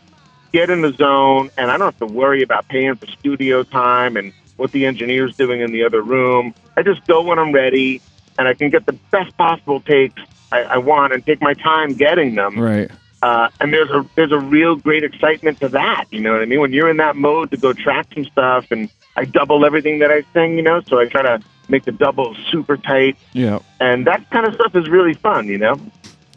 [0.56, 4.16] get in the zone, and I don't have to worry about paying for studio time
[4.16, 6.54] and what the engineer's doing in the other room.
[6.78, 8.00] I just go when I'm ready,
[8.38, 11.92] and I can get the best possible takes I, I want and take my time
[11.92, 12.58] getting them.
[12.58, 12.90] Right.
[13.22, 16.04] Uh, and there's a there's a real great excitement to that.
[16.10, 16.60] You know what I mean?
[16.60, 20.10] When you're in that mode to go track some stuff, and I double everything that
[20.10, 20.56] I sing.
[20.56, 23.58] You know, so I try to make the doubles super tight, Yeah.
[23.80, 25.48] and that kind of stuff is really fun.
[25.48, 25.80] You know?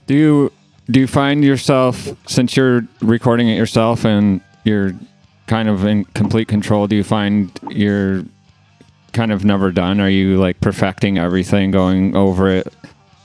[0.07, 0.51] Do you
[0.89, 4.93] do you find yourself since you're recording it yourself and you're
[5.47, 6.87] kind of in complete control?
[6.87, 8.23] Do you find you're
[9.13, 9.99] kind of never done?
[9.99, 12.73] Are you like perfecting everything, going over it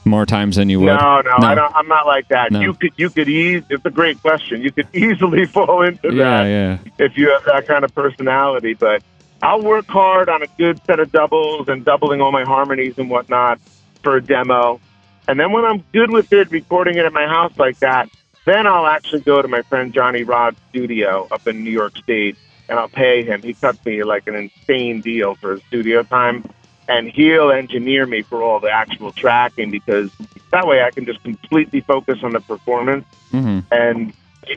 [0.05, 0.87] more times than you would?
[0.87, 1.75] No, no, I don't.
[1.75, 2.53] I'm not like that.
[2.53, 2.61] No.
[2.61, 3.63] You could you could ease.
[3.71, 4.61] It's a great question.
[4.63, 6.79] You could easily fall into Yeah, that yeah.
[7.07, 8.75] if you have that kind of personality.
[8.75, 9.03] But
[9.43, 13.09] I'll work hard on a good set of doubles and doubling all my harmonies and
[13.11, 13.59] whatnot
[14.03, 14.81] for a demo.
[15.27, 18.11] And then when I'm good with it, recording it at my house like that,
[18.45, 22.37] then I'll actually go to my friend Johnny Rod's studio up in New York State
[22.69, 23.43] and I'll pay him.
[23.43, 26.45] He cuts me like an insane deal for his studio time.
[26.87, 30.11] And he'll engineer me for all the actual tracking because
[30.53, 34.13] that way I can just completely focus on the performance hmm and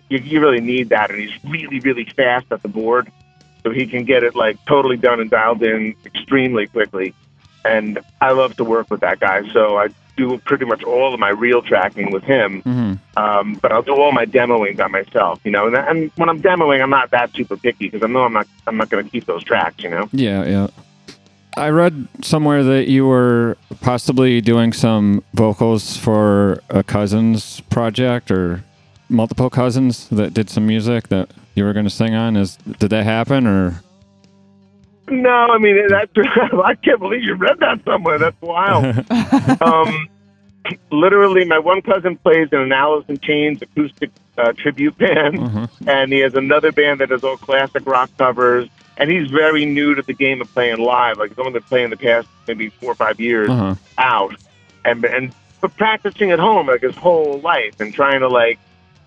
[0.10, 1.10] you, you really need that.
[1.12, 3.12] And he's really, really fast at the board,
[3.64, 7.14] so he can get it like totally done and dialed in extremely quickly.
[7.66, 9.88] And I love to work with that guy, so I
[10.18, 12.62] do pretty much all of my real tracking with him.
[12.64, 15.68] hmm Um, but I'll do all my demoing by myself, you know.
[15.68, 18.48] And, and when I'm demoing, I'm not that super picky because I know I'm not
[18.68, 20.10] I'm not going to keep those tracks, you know.
[20.12, 20.68] Yeah, yeah.
[21.56, 28.64] I read somewhere that you were possibly doing some vocals for a cousin's project or
[29.10, 32.36] multiple cousins that did some music that you were going to sing on.
[32.36, 33.82] Is did that happen or?
[35.10, 36.10] No, I mean that.
[36.66, 38.20] I can't believe you read that somewhere.
[38.20, 39.06] That's wild.
[39.62, 40.08] um,
[40.92, 45.70] literally, my one cousin plays in an Alice in Chains acoustic uh, tribute band, Mhm.
[45.88, 48.70] and he has another band that does all classic rock covers.
[49.00, 51.20] And he's very new to the game of playing live.
[51.20, 53.76] Like he's only been playing the past maybe four or five years Uh-huh.
[54.00, 54.36] out,
[54.84, 58.60] and and but practicing at home like his whole life and trying to like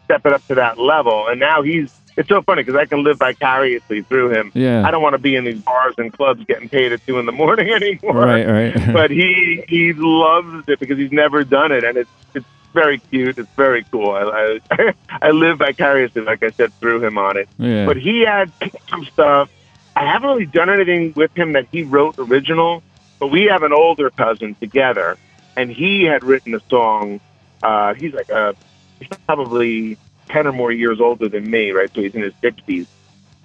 [0.05, 1.26] step it up to that level.
[1.28, 1.92] And now he's.
[2.17, 4.53] It's so funny because I can live vicariously through him.
[4.55, 4.87] Yeah.
[4.87, 7.27] I don't want to be in these bars and clubs getting paid at two in
[7.27, 8.93] the morning anymore Right, right.
[8.93, 13.39] but he he loves it because he's never done it, and it's it's very cute.
[13.39, 14.11] It's very cool.
[14.11, 17.49] I I, I live vicariously, like I said, through him on it.
[17.59, 17.87] yeah.
[17.87, 18.53] But he had
[18.89, 19.49] some stuff.
[19.97, 22.83] I haven't really done anything with him that he wrote original,
[23.19, 25.17] but we have an older cousin together,
[25.57, 27.21] and he had written a song.
[27.63, 28.55] Uh, he's like a
[28.99, 29.97] he's probably
[30.33, 31.93] ten or more years older than me, right?
[31.95, 32.87] So he's in his sixties.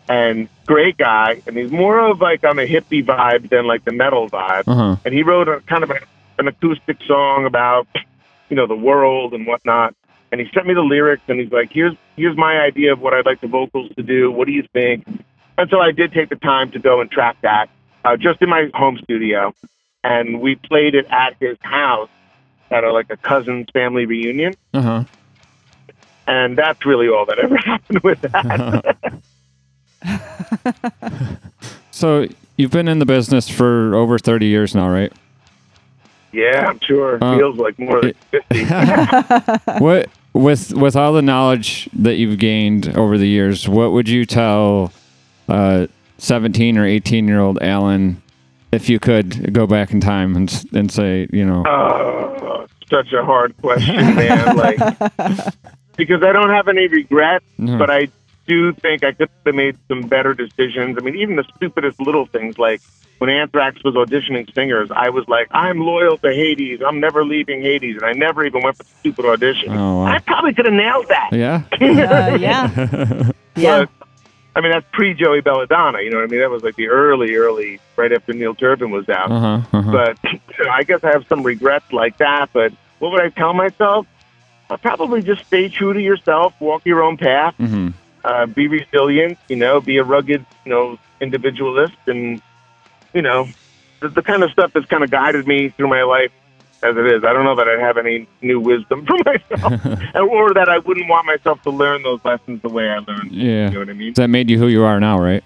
[0.07, 3.91] And great guy, and he's more of like on a hippie vibe than like the
[3.91, 4.97] metal vibe uh-huh.
[5.03, 5.99] and he wrote a kind of a,
[6.37, 7.87] an acoustic song about
[8.49, 9.95] you know the world and whatnot
[10.31, 13.13] and he sent me the lyrics and he's like here's here's my idea of what
[13.15, 15.07] i'd like the vocals to do what do you think
[15.57, 17.67] and so i did take the time to go and track that
[18.03, 19.53] uh, just in my home studio
[20.03, 22.09] and we played it at his house
[22.69, 25.03] at a, like a cousin's family reunion Uh-huh.
[26.27, 28.95] And that's really all that ever happened with that
[31.91, 35.11] So you've been in the business for over 30 years now, right?
[36.33, 38.65] yeah i'm sure it Uh, feels like more than 50
[39.79, 44.25] what with with all the knowledge that you've gained over the years, what would you
[44.25, 44.91] tell
[45.47, 48.21] uh 17 or 18 year old Alan
[48.73, 53.23] if you could go back in time and and say, you know, Oh, such a
[53.23, 54.57] hard question, man.
[54.57, 54.77] like,
[55.97, 57.77] because I don't have any regrets, Mhm.
[57.77, 58.07] but I
[58.47, 60.97] do think I could have made some better decisions.
[60.99, 62.81] I mean, even the stupidest little things, like
[63.17, 66.81] when Anthrax was auditioning singers, I was like, I'm loyal to Hades.
[66.85, 67.95] I'm never leaving Hades.
[67.95, 69.69] And I never even went for the stupid audition.
[69.75, 70.05] Oh, wow.
[70.05, 71.29] I probably could have nailed that.
[71.31, 71.63] yeah.
[71.81, 73.31] Uh, yeah.
[73.55, 73.85] Yeah.
[73.85, 73.89] But,
[74.57, 76.01] I mean, that's pre Joey Belladonna.
[76.01, 76.41] You know what I mean?
[76.41, 79.31] That was like the early, early, right after Neil Turbin was out.
[79.31, 79.61] Uh-huh.
[79.77, 79.91] uh-huh.
[79.91, 82.49] But you know, I guess I have some regrets like that.
[82.53, 84.07] But what would I tell myself?
[84.69, 87.93] I'll probably just stay true to yourself, walk your own path, Mhm.
[88.23, 89.37] uh, be resilient.
[89.47, 92.41] You know, be a rugged, you know, individualist, and
[93.13, 93.47] you know,
[94.01, 96.31] the, the kind of stuff that's kind of guided me through my life
[96.83, 97.23] as it is.
[97.23, 99.85] I don't know that I have any new wisdom for myself,
[100.15, 103.31] or that I wouldn't want myself to learn those lessons the way I learned.
[103.31, 103.67] Yeah.
[103.67, 104.13] You know what I mean?
[104.13, 105.43] That made you who you are now, right?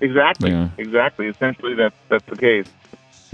[0.00, 0.50] Exactly.
[0.50, 0.68] Yeah.
[0.78, 1.28] Exactly.
[1.28, 2.66] Essentially, that's that's the case.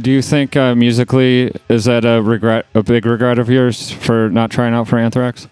[0.01, 4.31] Do you think uh, musically is that a regret, a big regret of yours for
[4.31, 5.47] not trying out for Anthrax?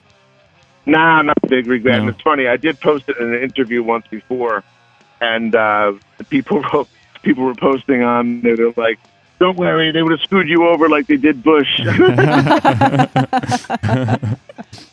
[0.86, 1.96] Nah, not a big regret.
[1.96, 2.00] No.
[2.00, 2.46] And it's funny.
[2.46, 4.64] I did post it in an interview once before,
[5.20, 5.92] and uh,
[6.30, 6.88] people wrote,
[7.22, 8.56] people were posting on there.
[8.56, 8.98] They're like,
[9.38, 11.98] "Don't worry, they would have screwed you over like they did Bush." and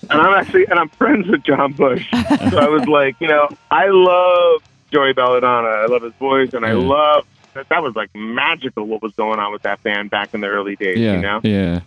[0.09, 3.87] I'm actually and I'm friends with John Bush, so I was like, you know, I
[3.87, 5.69] love Joey Belladonna.
[5.69, 7.25] I love his voice, and I love
[7.55, 7.69] that.
[7.69, 8.85] That was like magical.
[8.85, 10.97] What was going on with that band back in the early days?
[10.97, 11.81] yeah, You know yeah,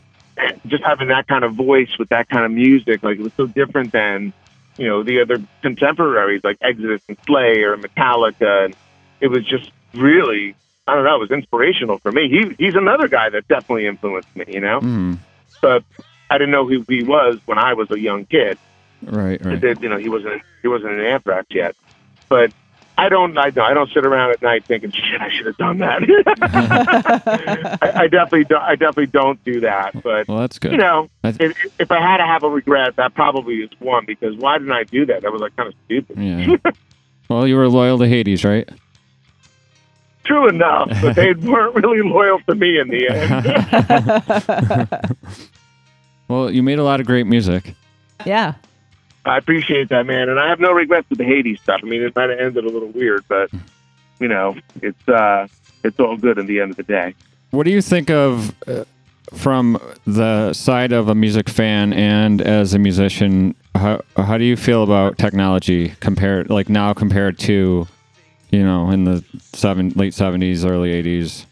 [0.66, 3.46] just having that kind of voice with that kind of music, like it was so
[3.46, 4.32] different than,
[4.76, 8.66] you know, the other contemporaries like Exodus and Slayer and Metallica.
[8.66, 8.76] And
[9.20, 10.54] it was just really,
[10.86, 12.28] I don't know, it was inspirational for me.
[12.28, 15.18] He, he's another guy that definitely influenced me, you know, mm,
[15.60, 15.84] but
[16.30, 18.58] I didn't know who he was when I was a young kid.
[19.02, 19.60] right, right.
[19.60, 21.74] did, you know, he wasn't, he wasn't an Anthrax yet,
[22.28, 22.52] but
[22.98, 25.56] I don't, I don't, I don't sit around at night thinking, shit, I should have
[25.56, 26.02] done that.
[27.82, 30.72] I, I definitely, don't, I definitely don't do that, but Well, that's good.
[30.72, 33.70] you know, I th- if, if I had to have a regret, that probably is
[33.78, 35.22] one because why didn't I do that?
[35.22, 36.18] That was like kind of stupid.
[36.18, 36.56] yeah.
[37.28, 38.68] well, you were loyal to Hades, right?
[40.24, 43.08] True enough, but they weren't really loyal to me in the
[45.08, 45.16] end.
[46.28, 47.74] Well, you made a lot of great music.
[48.26, 48.54] yeah.
[49.28, 51.80] I appreciate that, man, and I have no regrets with the Hades stuff.
[51.82, 53.50] I mean, it might have ended a little weird, but
[54.18, 55.46] you know, it's uh,
[55.84, 57.14] it's all good in the end of the day.
[57.50, 58.84] What do you think of uh,
[59.34, 63.54] from the side of a music fan and as a musician?
[63.74, 67.86] How how do you feel about technology compared, like now compared to,
[68.50, 71.46] you know, in the seven late seventies, early eighties?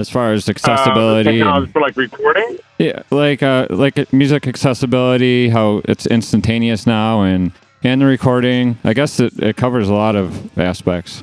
[0.00, 2.56] As far as Uh, accessibility, technology and, for like recording.
[2.78, 7.52] yeah, like uh, like music accessibility, how it's instantaneous now, and
[7.84, 8.78] and the recording.
[8.82, 11.22] I guess it, it covers a lot of aspects.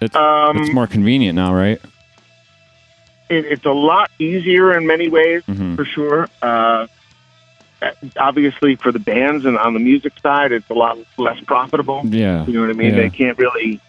[0.00, 1.80] It's Um, it's more convenient now, right?
[3.28, 5.74] it, it's a lot easier in many ways, Mhm.
[5.74, 6.28] for sure.
[6.42, 6.86] Uh,
[8.18, 12.02] obviously, for the bands and on the music side, it's a lot less profitable.
[12.04, 12.46] Yeah.
[12.46, 12.94] You know what I mean?
[12.94, 13.00] Yeah.
[13.02, 13.80] They can't really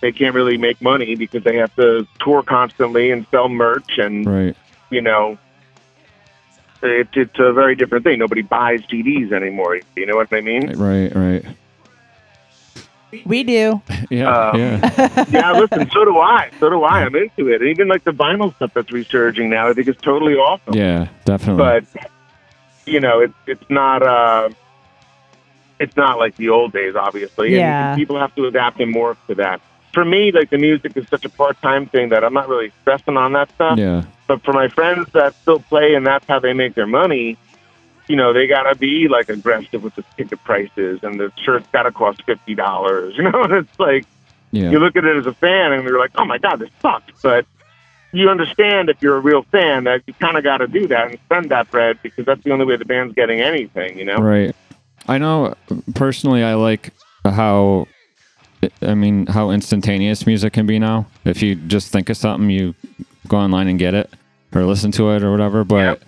[0.00, 4.26] they can't really make money because they have to tour constantly and sell merch and
[4.26, 4.56] Right.
[4.90, 5.38] you know
[6.82, 8.18] it's it's a very different thing.
[8.18, 9.80] Nobody buys CDs anymore.
[9.96, 10.78] You know what I mean?
[10.78, 11.14] Right.
[11.14, 11.44] Right.
[13.26, 13.82] We do.
[14.10, 14.48] Yeah.
[14.50, 15.24] Um, yeah.
[15.30, 16.50] yeah, listen, so do I.
[16.58, 17.02] So do I.
[17.04, 17.60] I'm into it.
[17.60, 20.74] And Even like the vinyl stuff that's resurging now, I think it's totally awesome.
[20.74, 21.06] Yeah.
[21.26, 21.58] Definitely.
[21.62, 21.84] But
[22.86, 24.48] you know, it's it's not uh
[25.78, 27.54] it's not like the old days, obviously.
[27.54, 27.90] Yeah.
[27.92, 29.60] And people have to adapt and morph to that.
[29.92, 32.72] For me, like the music is such a part time thing that I'm not really
[32.82, 33.78] stressing on that stuff.
[33.78, 34.04] yeah.
[34.28, 37.36] But for my friends that still play and that's how they make their money,
[38.06, 41.90] you know, they gotta be like aggressive with the ticket prices and the shirt's gotta
[41.90, 43.14] cost fifty dollars.
[43.18, 44.06] You know, and it's like
[44.52, 44.70] Yeah.
[44.70, 47.12] you look at it as a fan and you're like, oh my god, this sucks.
[47.22, 47.46] But
[48.12, 51.10] you understand if you're a real fan that you kind of got to do that
[51.10, 53.98] and spend that bread because that's the only way the band's getting anything.
[53.98, 54.16] You know?
[54.18, 54.54] Right.
[55.08, 55.54] I know
[55.94, 56.92] personally I like
[57.24, 57.86] how
[58.82, 61.06] I mean how instantaneous music can be now.
[61.24, 62.74] If you just think of something you
[63.28, 64.10] go online and get it
[64.54, 66.02] or listen to it or whatever, but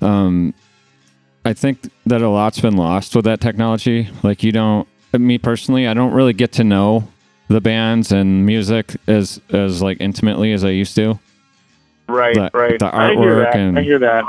[0.00, 0.54] um
[1.44, 4.08] I think that a lot's been lost with that technology.
[4.22, 7.08] Like you don't me personally, I don't really get to know
[7.48, 11.18] the bands and music as as like intimately as I used to.
[12.08, 12.78] Right, The- right.
[12.78, 13.56] the I hear artwork that.
[13.60, 14.24] and- I hear that.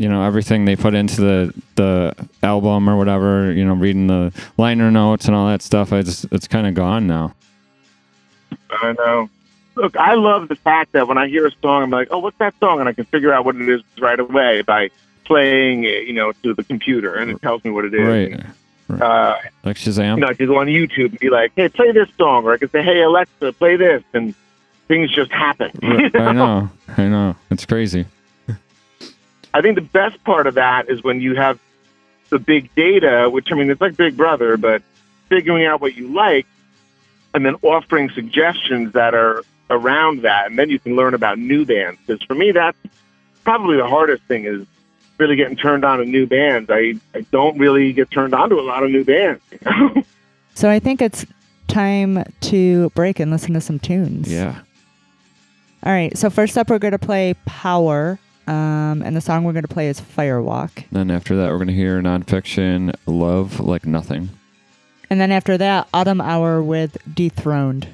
[0.00, 4.32] You know everything they put into the the album or whatever you know reading the
[4.56, 7.34] liner notes and all that stuff I just it's kind of gone now
[8.70, 9.30] I know.
[9.74, 12.38] Look, I love the fact that when I hear a song, I'm like, oh, what's
[12.38, 12.80] that song?
[12.80, 14.90] And I can figure out what it is right away by
[15.24, 18.00] playing it, you know, to the computer, and it tells me what it is.
[18.00, 21.68] right Uh, like shazam you know, I could go on YouTube and be like, hey,
[21.68, 24.34] play this song, or I could say, hey, Alexa, play this, and
[24.88, 25.70] things just happen.
[26.14, 28.04] I know i know it's crazy
[29.52, 31.58] I think the best part of that is when you have
[32.28, 34.82] the big data, which I mean, it's like Big Brother, but
[35.28, 36.46] figuring out what you like
[37.34, 40.46] and then offering suggestions that are around that.
[40.46, 42.00] And then you can learn about new bands.
[42.06, 42.78] Because for me, that's
[43.44, 44.66] probably the hardest thing is
[45.18, 46.70] really getting turned on to new bands.
[46.70, 49.42] I, I don't really get turned on to a lot of new bands.
[49.52, 50.02] you know?
[50.54, 51.24] So I think it's
[51.68, 54.30] time to break and listen to some tunes.
[54.30, 54.60] yeah
[55.84, 56.16] All right.
[56.18, 58.18] So first up, we're going to play Power.
[58.46, 60.84] Um, and the song we're going to play is Firewalk.
[60.90, 64.30] then after that we're going to hear nonfiction love like nothing
[65.10, 67.88] And then after that, Autumn Hour with Dethroned.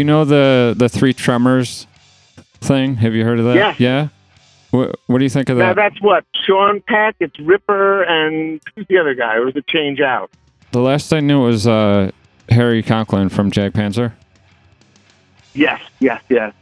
[0.00, 1.86] Do you know the the three tremors
[2.62, 2.94] thing?
[2.96, 3.54] Have you heard of that?
[3.54, 3.78] Yes.
[3.78, 4.08] Yeah.
[4.70, 5.62] What What do you think of that?
[5.62, 5.90] Now that?
[5.92, 7.16] that's what Sean Peck.
[7.20, 9.34] It's Ripper and who's the other guy?
[9.34, 10.30] Or was it Change Out?
[10.72, 12.12] The last I knew was uh,
[12.48, 14.14] Harry Conklin from Jag Panzer.
[15.52, 16.54] Yes, yes, yes.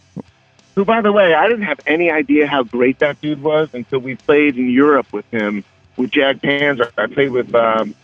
[0.74, 4.00] Who, by the way, I didn't have any idea how great that dude was until
[4.00, 5.62] we played in Europe with him
[5.96, 6.90] with Jag Panzer.
[6.98, 7.94] I played with um,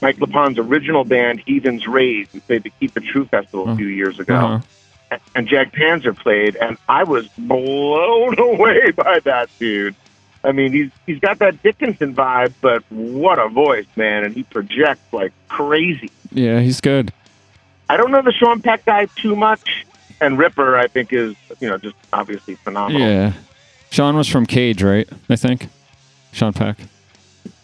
[0.00, 2.28] Mike LePond's original band, Heathens Rage.
[2.32, 4.36] We played the Keep It True Festival a few years ago.
[4.36, 4.60] Uh-huh.
[5.34, 9.94] And Jag Panzer played, and I was blown away by that dude.
[10.42, 14.24] I mean, he's he's got that Dickinson vibe, but what a voice, man!
[14.24, 16.10] And he projects like crazy.
[16.32, 17.12] Yeah, he's good.
[17.88, 19.86] I don't know the Sean Peck guy too much,
[20.20, 23.00] and Ripper, I think, is you know just obviously phenomenal.
[23.00, 23.32] Yeah.
[23.90, 25.08] Sean was from Cage, right?
[25.28, 25.68] I think.
[26.32, 26.76] Sean Peck.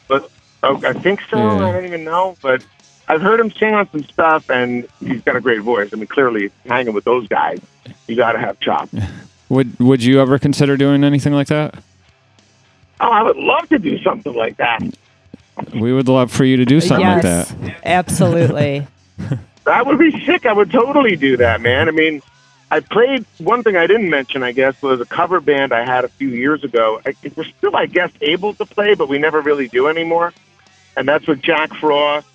[0.08, 0.30] But
[0.62, 1.36] oh, I think so.
[1.36, 1.54] Yeah.
[1.56, 2.64] I don't even know, but
[3.12, 5.90] I've heard him sing on some stuff, and he's got a great voice.
[5.92, 7.60] I mean, clearly, hanging with those guys,
[8.08, 8.94] you got to have chops.
[9.50, 11.74] Would Would you ever consider doing anything like that?
[13.00, 14.80] Oh, I would love to do something like that.
[15.74, 17.54] We would love for you to do something like that.
[17.84, 18.86] absolutely.
[19.64, 20.44] That would be sick.
[20.44, 21.86] I would totally do that, man.
[21.86, 22.20] I mean,
[22.72, 26.04] I played one thing I didn't mention, I guess, was a cover band I had
[26.04, 27.00] a few years ago.
[27.06, 30.32] I, we're still, I guess, able to play, but we never really do anymore.
[30.96, 32.26] And that's with Jack Frost,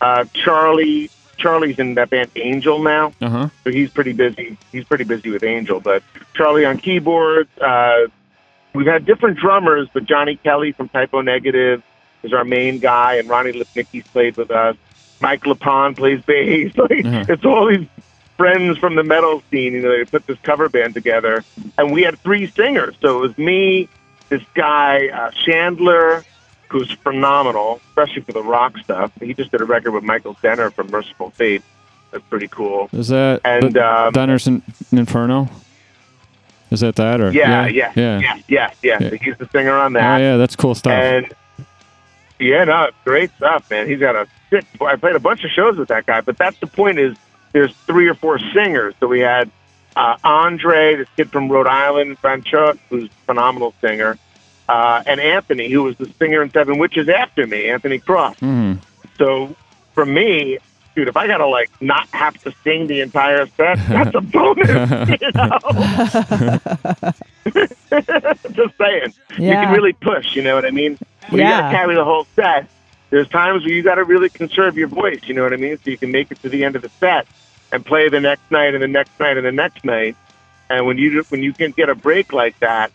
[0.00, 1.10] uh, Charlie.
[1.36, 3.48] Charlie's in that band Angel now, Uh huh.
[3.64, 4.58] so he's pretty busy.
[4.72, 6.02] He's pretty busy with Angel, but
[6.34, 7.48] Charlie on keyboards.
[7.58, 8.08] Uh,
[8.74, 11.82] we've had different drummers, but Johnny Kelly from Type O Negative
[12.22, 14.76] is our main guy, and Ronnie Lipnicki's played with us.
[15.22, 16.74] Mike LePond plays bass.
[16.76, 17.24] Like Uh-huh.
[17.30, 17.86] it's all these
[18.36, 19.72] friends from the metal scene.
[19.72, 21.42] You know, they put this cover band together,
[21.78, 22.96] and we had three singers.
[23.00, 23.88] So it was me,
[24.28, 26.22] this guy uh, Chandler,
[26.70, 29.12] who's phenomenal, especially for the rock stuff.
[29.20, 31.62] He just did a record with Michael Denner from Mercyful Fate.
[32.10, 32.88] That's pretty cool.
[32.92, 34.62] Is that And um, Denner's in,
[34.92, 35.48] Inferno?
[36.70, 38.98] Is that that or yeah, yeah, yeah, yeah, yeah, yeah.
[39.00, 39.10] Yeah.
[39.20, 40.18] He's the singer on Oh that.
[40.20, 40.92] yeah, that's cool stuff.
[40.92, 41.32] And
[42.38, 43.88] yeah, no, great stuff, man.
[43.88, 44.64] He's got a sick.
[44.80, 46.98] I played a bunch of shows with that guy, but that's the point.
[46.98, 47.16] Is
[47.52, 48.94] there's three or four singers.
[49.00, 49.50] So we had
[49.96, 54.16] uh, Andre, this kid from Rhode Island, Franchuk, who's a phenomenal singer,
[54.70, 58.38] uh, and Anthony, who was the singer in Seven Witches after me, Anthony Cross.
[58.38, 58.74] hmm
[59.18, 59.54] So
[59.94, 60.58] for me,
[60.94, 64.68] dude, if I gotta like not have to sing the entire set, that's a bonus.
[65.20, 65.58] you know?
[68.52, 70.36] Just saying you can really push.
[70.36, 70.98] You know what I mean?
[71.28, 72.68] When you got to carry the whole set,
[73.10, 75.20] there's times where you got to really conserve your voice.
[75.24, 75.76] You know what I mean?
[75.84, 77.26] So you can make it to the end of the set
[77.72, 80.16] and play the next night and the next night and the next night.
[80.68, 82.90] And when you when you can get a break like that,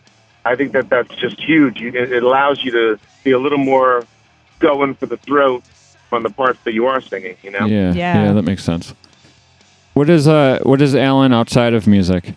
[0.46, 1.82] I think that that's just huge.
[1.82, 4.04] It it allows you to be a little more
[4.58, 5.62] going for the throat
[6.12, 7.36] on the parts that you are singing.
[7.42, 7.66] You know?
[7.66, 8.24] Yeah, Yeah.
[8.24, 8.94] yeah, that makes sense.
[9.94, 12.34] What is uh what is Alan outside of music?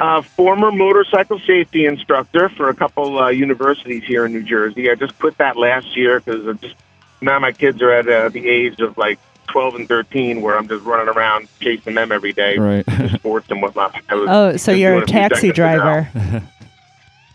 [0.00, 4.90] uh, former motorcycle safety instructor for a couple uh, universities here in New Jersey.
[4.90, 6.74] I just quit that last year because just
[7.20, 10.68] now my kids are at uh, the age of like 12 and 13 where I'm
[10.68, 12.84] just running around chasing them every day Right.
[13.14, 13.94] sports and whatnot.
[14.10, 16.08] Oh, so you're a taxi driver.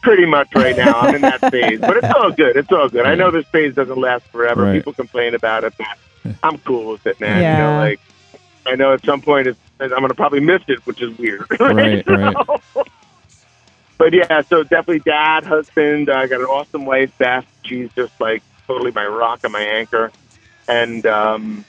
[0.01, 0.97] Pretty much right now.
[0.99, 2.55] I'm in that phase, but it's all good.
[2.55, 3.05] It's all good.
[3.05, 4.63] I know this phase doesn't last forever.
[4.63, 4.73] Right.
[4.75, 7.37] People complain about it, but I'm cool with it, man.
[7.37, 7.57] You Yeah.
[7.57, 7.99] know, like
[8.65, 11.45] I know at some point it's, I'm going to probably miss it, which is weird.
[11.59, 12.35] Right, right.
[13.97, 16.09] But yeah, so definitely dad, husband.
[16.09, 17.45] I got an awesome wife, Beth.
[17.63, 20.11] She's just like totally my rock and my anchor.
[20.69, 21.65] And um,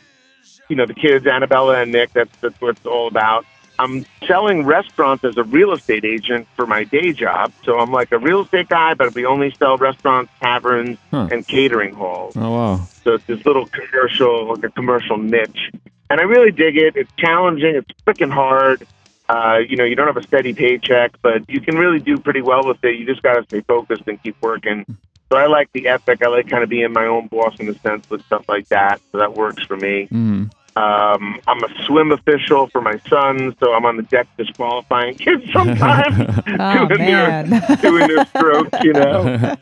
[0.71, 2.12] you know the kids, Annabella and Nick.
[2.14, 3.45] That's that's what it's all about.
[3.79, 7.53] I'm selling restaurants as a real estate agent for my day job.
[7.64, 11.29] So I'm like a real estate guy, but we only sell restaurants, taverns, Huh.
[11.33, 12.35] and catering halls.
[12.37, 12.77] Oh wow.
[13.05, 15.71] So it's this little commercial, like a commercial niche.
[16.11, 16.95] And I really dig it.
[16.97, 17.75] It's challenging.
[17.77, 18.87] It's freaking hard.
[19.31, 22.43] Uh, you know, you don't have a steady paycheck, but you can really do pretty
[22.43, 22.97] well with it.
[22.99, 24.85] You just got to stay focused and keep working.
[25.33, 26.23] So I like the ethic.
[26.25, 29.01] I like kind of being my own boss in a sense with stuff like that.
[29.12, 30.09] So that works for me.
[30.11, 30.51] Mm.
[30.81, 35.45] Um, I'm a swim official for my sons, so I'm on the deck disqualifying kids
[35.53, 37.43] sometimes Oh doing their
[37.83, 39.57] doing their strokes, you know.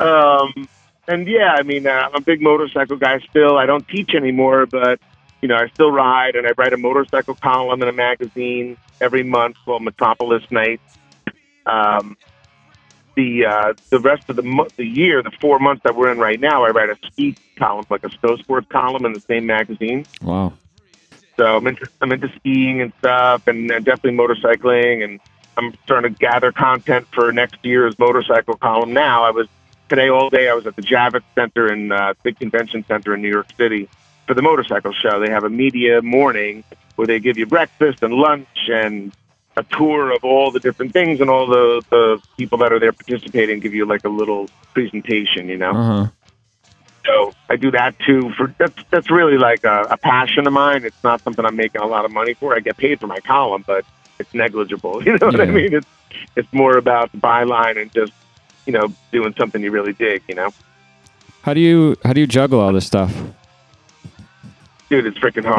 [0.00, 0.68] Um,
[1.06, 3.56] and yeah, I mean, uh, I'm a big motorcycle guy still.
[3.58, 4.98] I don't teach anymore, but
[5.40, 9.22] you know, I still ride, and I write a motorcycle column in a magazine every
[9.22, 10.98] month called Metropolis Nights.
[11.66, 12.16] Um,
[13.16, 16.18] the uh, the rest of the mo- the year, the four months that we're in
[16.18, 19.46] right now, I write a ski column, like a snow sports column in the same
[19.46, 20.06] magazine.
[20.22, 20.52] wow.
[21.36, 25.20] So I'm into I'm into skiing and stuff, and uh, definitely motorcycling, and
[25.56, 28.92] I'm starting to gather content for next year's motorcycle column.
[28.92, 29.48] Now I was
[29.88, 30.48] today all day.
[30.48, 33.88] I was at the Javits Center in uh, big convention center in New York City
[34.26, 35.20] for the motorcycle show.
[35.20, 36.64] They have a media morning
[36.96, 39.12] where they give you breakfast and lunch and
[39.56, 42.92] a tour of all the different things and all the, the people that are there
[42.92, 45.70] participating give you like a little presentation, you know.
[45.70, 46.06] Uh huh.
[47.06, 48.32] So I do that too.
[48.36, 50.84] For that's that's really like a, a passion of mine.
[50.84, 52.54] It's not something I'm making a lot of money for.
[52.54, 53.84] I get paid for my column, but
[54.18, 55.02] it's negligible.
[55.06, 55.72] You know what I mean?
[55.74, 55.86] It's
[56.34, 58.12] it's more about the byline and just
[58.66, 60.22] you know doing something you really dig.
[60.28, 60.50] You know,
[61.42, 63.14] How do you how do you juggle all this stuff?
[64.88, 65.44] dude, it's freaking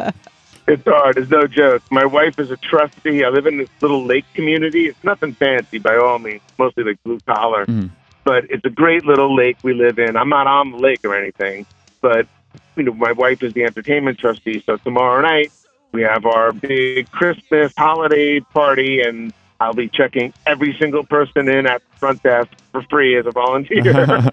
[0.00, 0.14] hard.
[0.66, 1.18] it's hard.
[1.18, 1.82] It's no joke.
[1.90, 3.24] My wife is a trustee.
[3.24, 4.86] I live in this little lake community.
[4.86, 6.42] It's nothing fancy by all means.
[6.58, 7.66] Mostly like blue collar.
[7.66, 7.90] Mhm.
[8.24, 10.16] but it's a great little lake we live in.
[10.16, 11.66] I'm not on the lake or anything,
[12.00, 12.28] but
[12.76, 14.62] you know, my wife is the entertainment trustee.
[14.64, 15.50] So tomorrow night
[15.90, 19.32] we have our big Christmas holiday party, and
[19.62, 23.30] I'll be checking every single person in at the front desk for free as a
[23.30, 23.96] volunteer.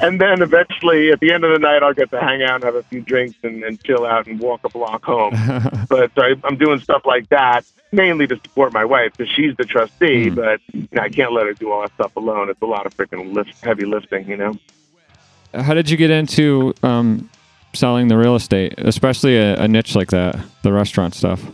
[0.00, 2.64] and then eventually, at the end of the night, I'll get to hang out and
[2.64, 5.34] have a few drinks and, and chill out and walk a block home.
[5.88, 9.64] but I, I'm doing stuff like that mainly to support my wife because she's the
[9.64, 10.30] trustee.
[10.30, 10.34] Mm.
[10.36, 12.48] But you know, I can't let her do all that stuff alone.
[12.48, 14.54] It's a lot of freaking lift, heavy lifting, you know.
[15.54, 17.28] How did you get into um,
[17.74, 21.44] selling the real estate, especially a, a niche like that, the restaurant stuff?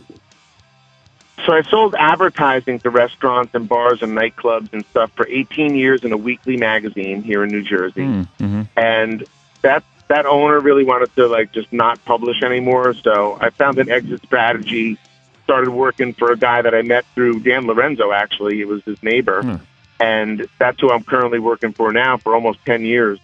[1.45, 6.03] So I sold advertising to restaurants and bars and nightclubs and stuff for 18 years
[6.03, 8.01] in a weekly magazine here in New Jersey.
[8.01, 8.61] Mm-hmm.
[8.77, 9.25] and
[9.61, 12.93] that that owner really wanted to like just not publish anymore.
[12.95, 14.97] So I found an exit strategy.
[15.43, 18.11] Started working for a guy that I met through Dan Lorenzo.
[18.11, 19.55] Actually, it was his neighbor, Hmm.
[19.99, 23.19] and that's who I'm currently working for now for almost ten years,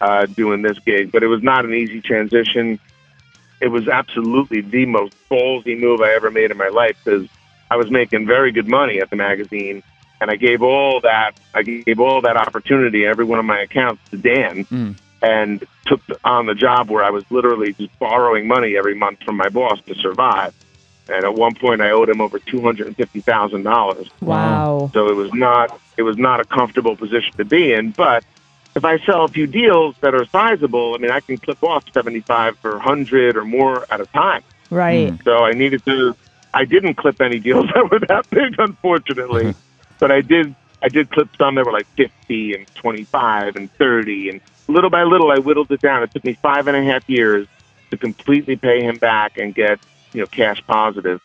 [0.00, 1.12] uh, doing this gig.
[1.12, 2.78] But it was not an easy transition.
[3.60, 7.28] It was absolutely the most ballsy move I ever made in my life because
[7.70, 9.82] I was making very good money at the magazine,
[10.20, 14.02] and I gave all that I gave all that opportunity, every one of my accounts
[14.10, 14.94] to Dan Mm.
[15.22, 19.36] and took on the job where I was literally just borrowing money every month from
[19.36, 20.54] my boss to survive.
[21.10, 24.08] And at one point, I owed him over two hundred and fifty thousand dollars.
[24.20, 24.90] Wow.
[24.92, 27.92] So it was not it was not a comfortable position to be in.
[27.92, 28.24] But
[28.76, 31.84] if I sell a few deals that are sizable, I mean, I can clip off
[31.94, 34.42] seventy five or hundred or more at a time.
[34.70, 35.18] Right.
[35.24, 36.14] So I needed to.
[36.54, 39.54] I didn't clip any deals that were that big, unfortunately,
[39.98, 40.54] but I did.
[40.80, 45.02] I did clip some that were like fifty and twenty-five and thirty, and little by
[45.02, 46.02] little, I whittled it down.
[46.02, 47.48] It took me five and a half years
[47.90, 49.80] to completely pay him back and get
[50.12, 51.20] you know cash positive.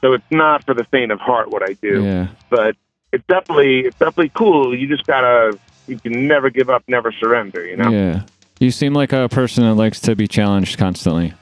[0.00, 2.28] So it's not for the faint of heart what I do, Yeah.
[2.50, 2.76] but
[3.12, 4.76] it's definitely it's definitely cool.
[4.76, 5.58] You just gotta.
[5.86, 7.64] You can never give up, never surrender.
[7.66, 7.90] You know.
[7.90, 8.22] Yeah.
[8.58, 11.34] You seem like a person that likes to be challenged constantly.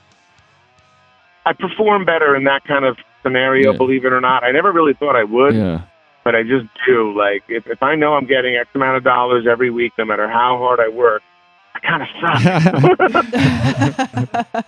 [1.47, 3.77] I perform better in that kind of scenario, Yeah.
[3.79, 4.45] believe it or not.
[4.45, 5.55] I never really thought I would.
[5.55, 5.83] Yeah.
[6.25, 7.16] but I just do.
[7.16, 10.29] Like if, if I know I'm getting X amount of dollars every week, no matter
[10.29, 11.23] how hard I work,
[11.75, 12.09] I kind of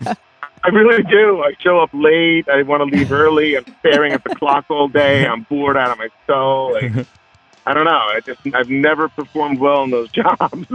[0.04, 0.16] suck.
[0.64, 1.42] I really do.
[1.42, 2.48] I show up late.
[2.48, 3.56] I want to leave early.
[3.56, 5.26] I'm staring at the clock all day.
[5.26, 6.72] I'm bored out of my skull.
[6.72, 7.06] Like,
[7.66, 7.90] I don't know.
[7.92, 10.66] I just I've never performed well in those jobs.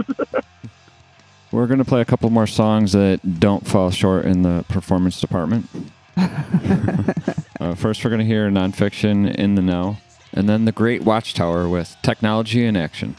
[1.52, 5.20] We're going to play a couple more songs that don't fall short in the performance
[5.20, 5.68] department.
[7.60, 9.98] uh, first, we're going to hear nonfiction in the know,
[10.32, 13.16] and then the Great Watchtower with Technology Inaction.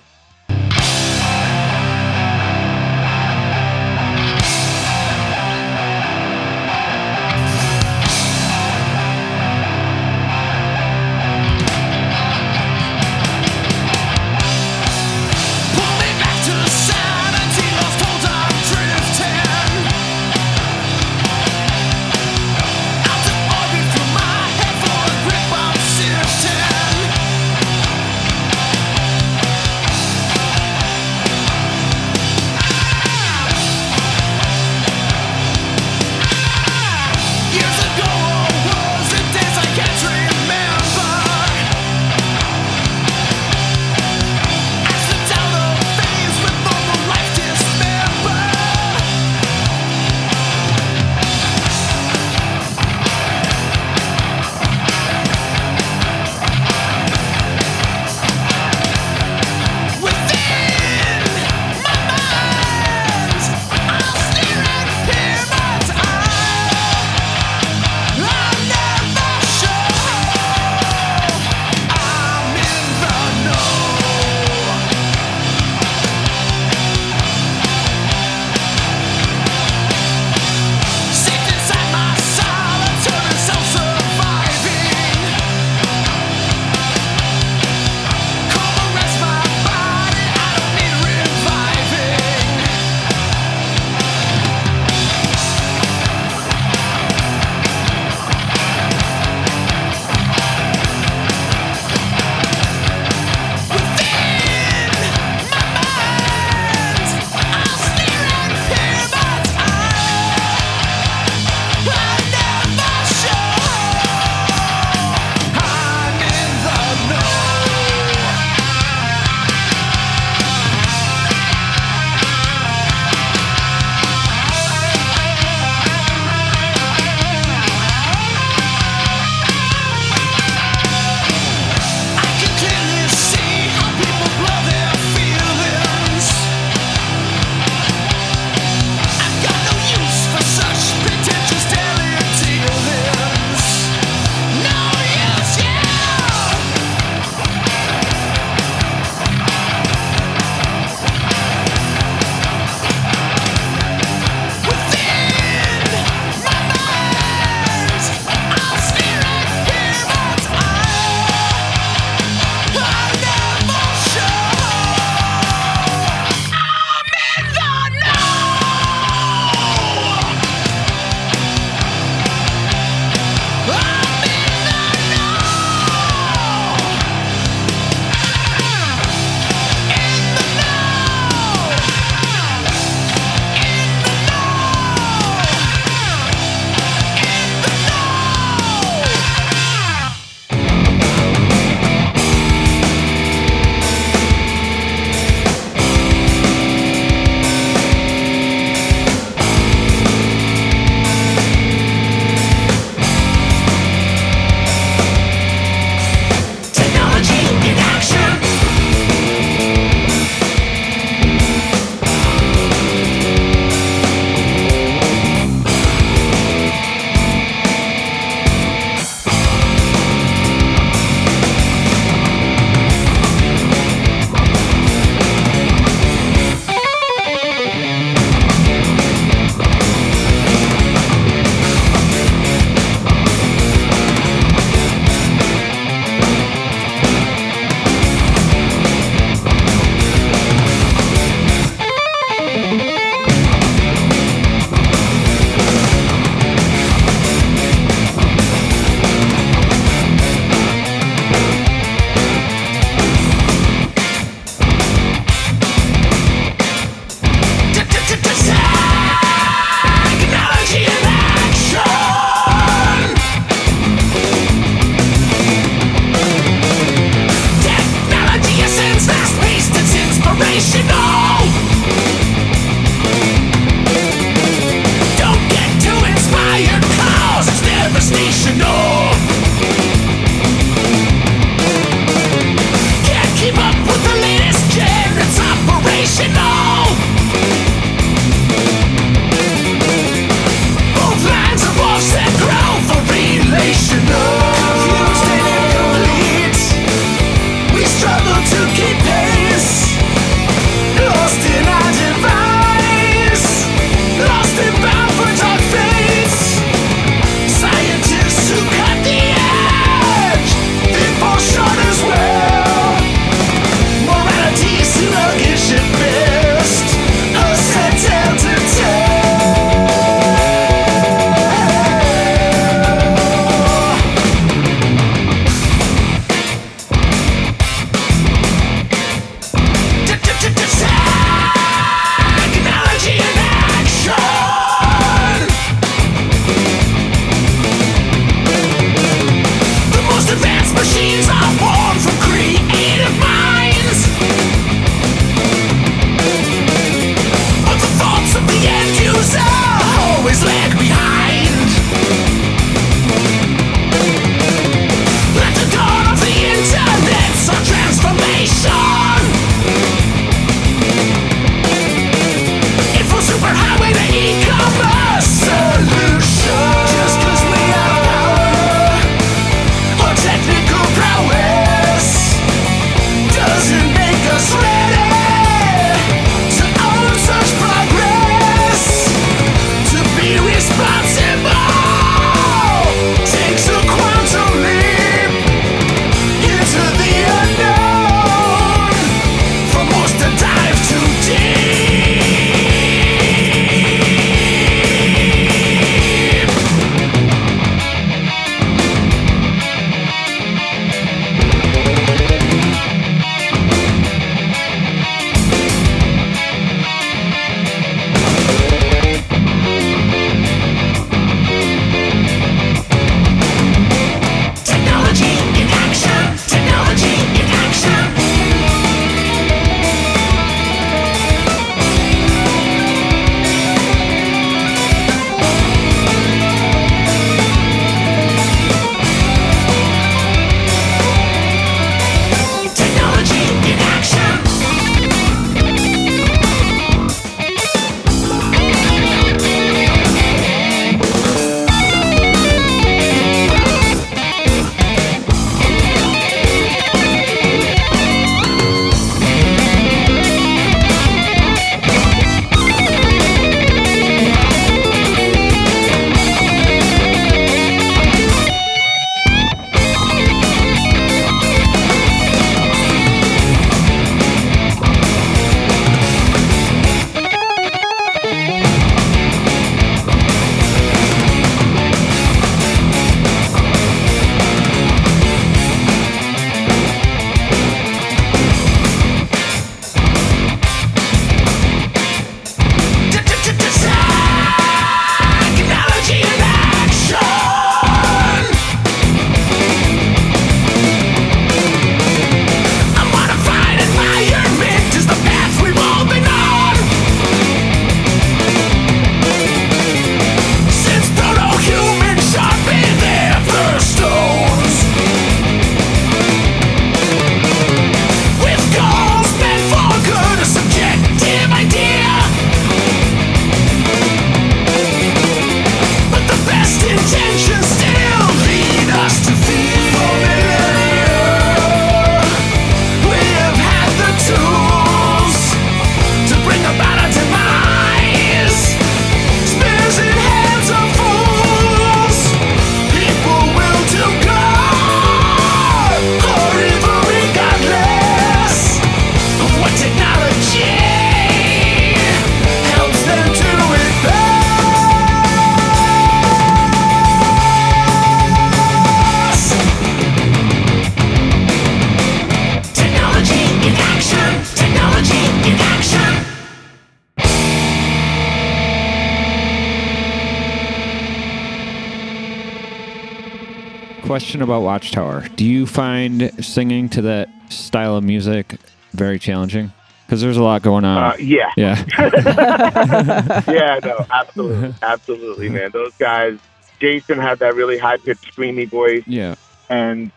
[564.42, 565.28] Question about Watchtower.
[565.36, 568.58] Do you find singing to that style of music
[568.94, 569.72] very challenging?
[570.06, 570.98] Because there's a lot going on.
[571.14, 571.84] Uh, yeah, yeah.
[573.48, 575.72] yeah, no, absolutely, absolutely, man.
[575.72, 576.40] Those guys.
[576.80, 579.36] Jason had that really high pitched, screamy voice, yeah.
[579.70, 580.12] and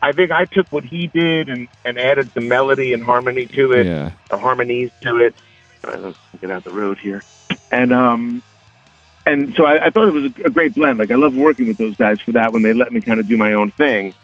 [0.00, 3.72] I think I took what he did and, and added the melody and harmony to
[3.72, 4.12] it, Yeah.
[4.30, 5.34] or harmonies to it.
[5.84, 7.22] All right, let's get out the road here,
[7.70, 8.42] and um,
[9.26, 10.98] and so I, I thought it was a, a great blend.
[10.98, 13.28] Like I love working with those guys for that when they let me kind of
[13.28, 14.14] do my own thing.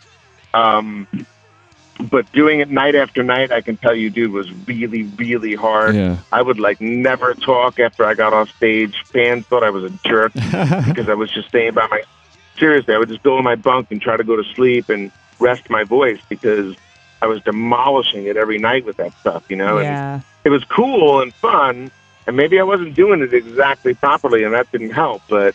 [0.54, 1.06] Um,
[2.10, 5.94] but doing it night after night, I can tell you, dude, was really, really hard.
[5.94, 6.18] Yeah.
[6.30, 9.02] I would like never talk after I got off stage.
[9.06, 12.02] Fans thought I was a jerk because I was just staying by my.
[12.58, 15.10] Seriously, I would just go in my bunk and try to go to sleep and
[15.38, 16.76] rest my voice because
[17.20, 19.78] I was demolishing it every night with that stuff, you know.
[19.78, 19.86] And
[20.44, 21.90] it was cool and fun,
[22.26, 25.22] and maybe I wasn't doing it exactly properly, and that didn't help.
[25.28, 25.54] But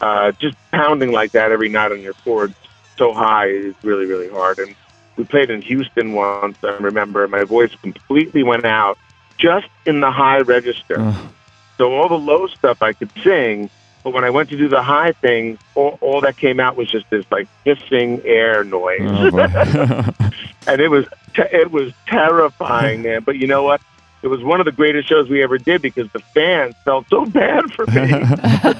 [0.00, 2.54] uh, just pounding like that every night on your chords
[2.96, 4.58] so high is really, really hard.
[4.58, 4.74] And
[5.16, 6.58] we played in Houston once.
[6.62, 8.98] I remember my voice completely went out
[9.38, 10.96] just in the high register.
[11.00, 11.32] Ugh.
[11.78, 13.70] So all the low stuff I could sing,
[14.04, 16.90] but when I went to do the high thing, all, all that came out was
[16.90, 19.38] just this like hissing air noise, Oh,
[20.66, 21.06] and it was
[21.36, 23.22] it was terrifying, man.
[23.22, 23.80] But you know what?
[24.22, 27.24] It was one of the greatest shows we ever did because the fans felt so
[27.26, 28.06] bad for me.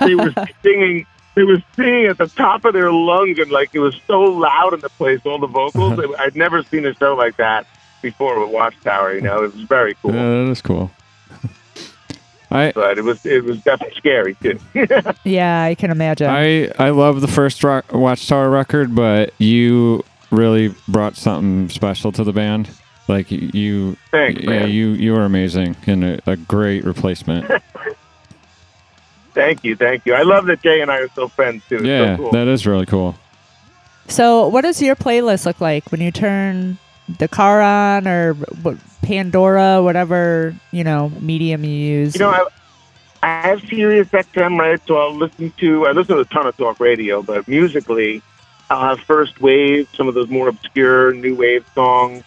[0.06, 1.06] they were singing.
[1.34, 4.74] They were singing at the top of their lungs, and like it was so loud
[4.74, 5.98] in the place, all the vocals.
[6.18, 7.66] I'd never seen a show like that
[8.02, 9.14] before with Watchtower.
[9.14, 10.90] You know, it was very cool, Yeah, that is cool.
[12.50, 14.58] I but it was it was definitely scary too.
[15.24, 16.28] Yeah, I can imagine.
[16.28, 22.24] I I love the first rock, Watchtower record, but you really brought something special to
[22.24, 22.68] the band.
[23.08, 24.70] Like you, Thanks, yeah, man.
[24.70, 27.50] you you were amazing and a, a great replacement.
[29.32, 30.14] Thank you, thank you.
[30.14, 31.76] I love that Jay and I are still friends too.
[31.76, 32.32] It's yeah, so cool.
[32.32, 33.14] that is really cool.
[34.08, 36.78] so, what does your playlist look like when you turn
[37.18, 38.36] the car on or
[39.02, 42.14] Pandora, whatever you know medium you use?
[42.14, 42.46] You know, I,
[43.22, 44.80] I have Sirius XM, right?
[44.86, 48.22] So I'll listen to, I listen to a ton of talk radio, but musically,
[48.68, 52.24] I'll have First Wave, some of those more obscure new wave songs.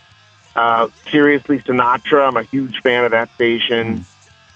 [0.56, 4.06] Uh, Siriusly Sinatra, I'm a huge fan of that station.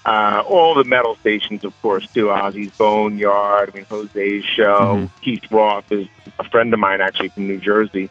[0.04, 2.26] Uh, all the metal stations, of course, too.
[2.26, 5.10] Ozzy's Boneyard, I mean, Jose's show.
[5.20, 6.06] Keith Roth is
[6.38, 8.08] a friend of mine, actually, from New Jersey.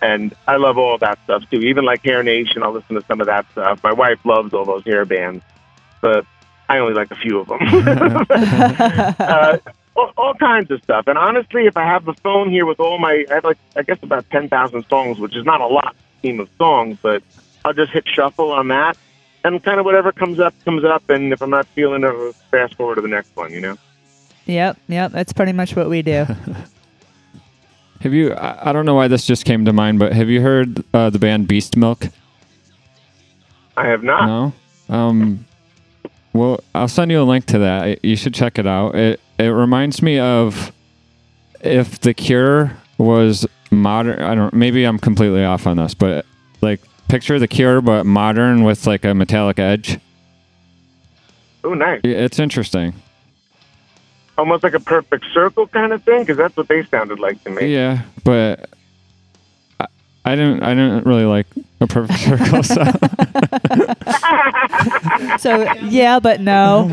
[0.00, 1.60] And I love all that stuff, too.
[1.60, 3.82] Even like Hair Nation, I'll listen to some of that stuff.
[3.82, 5.42] My wife loves all those hair bands,
[6.00, 6.26] but
[6.68, 7.60] I only like a few of them.
[9.18, 9.58] uh,
[9.96, 11.06] all, all kinds of stuff.
[11.06, 13.82] And honestly, if I have the phone here with all my, I have like, I
[13.82, 17.22] guess about 10,000 songs, which is not a lot team of songs, but
[17.64, 18.96] I'll just hit shuffle on that.
[19.44, 21.10] And kind of whatever comes up, comes up.
[21.10, 23.76] And if I'm not feeling it, I'll fast forward to the next one, you know?
[24.46, 25.12] Yep, yep.
[25.12, 26.26] That's pretty much what we do.
[28.02, 28.32] Have you?
[28.32, 31.08] I, I don't know why this just came to mind, but have you heard uh,
[31.10, 32.08] the band Beast Milk?
[33.76, 34.26] I have not.
[34.26, 34.52] No.
[34.94, 35.46] Um.
[36.32, 38.04] Well, I'll send you a link to that.
[38.04, 38.96] You should check it out.
[38.96, 40.72] It it reminds me of
[41.60, 44.20] if The Cure was modern.
[44.20, 44.54] I don't.
[44.54, 46.26] Maybe I'm completely off on this, but
[46.60, 49.98] like picture The Cure but modern with like a metallic edge.
[51.64, 52.00] Oh, nice.
[52.04, 52.94] It's interesting.
[54.38, 57.50] Almost like a perfect circle kind of thing, because that's what they sounded like to
[57.50, 57.72] me.
[57.72, 58.70] Yeah, but
[59.78, 59.86] I,
[60.24, 60.62] I didn't.
[60.62, 61.46] I didn't really like
[61.80, 62.62] a perfect circle.
[62.62, 62.84] So
[65.38, 66.88] so yeah, but no.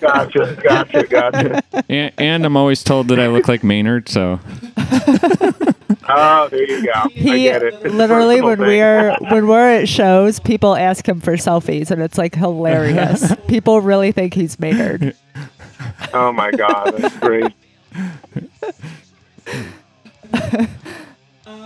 [0.00, 1.62] Gotcha, gotcha, gotcha.
[1.88, 4.08] and, and I'm always told that I look like Maynard.
[4.08, 4.38] So
[6.16, 6.92] Oh, there you go.
[6.94, 7.82] I He get it.
[7.82, 8.66] Literally when thing.
[8.66, 13.34] we're when we're at shows, people ask him for selfies, and it's like hilarious.
[13.48, 15.16] people really think he's Maynard.
[16.12, 17.52] Oh my God, that's great.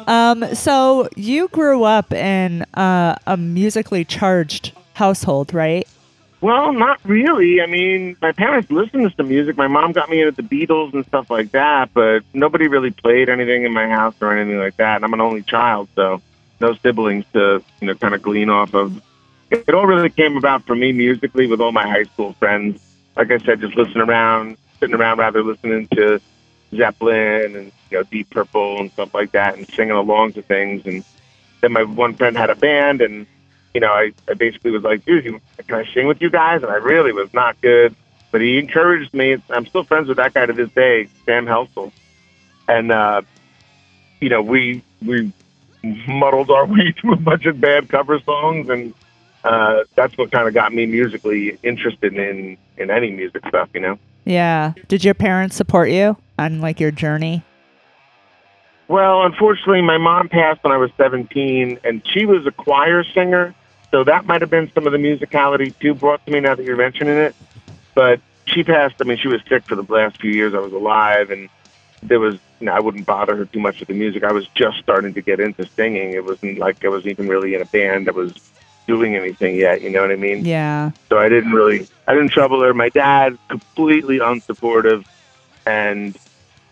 [0.07, 5.87] Um, so you grew up in uh, a musically charged household, right?
[6.41, 7.61] Well, not really.
[7.61, 9.57] I mean, my parents listened to some music.
[9.57, 13.29] My mom got me into the Beatles and stuff like that, but nobody really played
[13.29, 14.97] anything in my house or anything like that.
[14.97, 16.23] And I'm an only child, so
[16.61, 19.03] no siblings to, you know, kind of glean off of.
[19.51, 22.81] It all really came about for me musically with all my high school friends.
[23.17, 26.21] Like I said, just listening around, sitting around rather listening to
[26.73, 30.87] Zeppelin and, you know, Deep Purple and stuff like that and singing along to things.
[30.87, 31.03] And
[31.63, 33.27] then my one friend had a band and
[33.75, 36.63] you know, I, I basically was like, dude, you, can I sing with you guys?
[36.63, 37.95] And I really was not good,
[38.31, 39.37] but he encouraged me.
[39.51, 41.93] I'm still friends with that guy to this day, Sam Helsel.
[42.67, 43.23] And, uh,
[44.21, 45.33] you know, we, we
[45.83, 48.69] muddled our way through a bunch of bad cover songs.
[48.69, 48.95] And,
[49.45, 53.81] uh, that's what kind of got me musically interested in, in any music stuff, you
[53.81, 53.99] know?
[54.25, 54.75] Yeah.
[54.89, 57.45] Did your parents support you on like your journey?
[58.89, 63.55] Well, unfortunately, my mom passed when I was 17, and she was a choir singer.
[63.91, 66.65] So that might have been some of the musicality too brought to me now that
[66.65, 67.35] you're mentioning it.
[67.95, 68.97] But she passed.
[69.01, 71.49] I mean, she was sick for the last few years I was alive, and
[72.03, 72.39] there was.
[72.61, 74.25] You know, I wouldn't bother her too much with the music.
[74.25, 76.15] I was just starting to get into singing.
[76.15, 78.35] It wasn't like I was even really in a band that was
[78.89, 79.81] doing anything yet.
[79.81, 80.45] You know what I mean?
[80.45, 80.91] Yeah.
[81.09, 82.75] So I didn't really, I didn't trouble her.
[82.75, 85.05] My dad, completely unsupportive,
[85.67, 86.19] and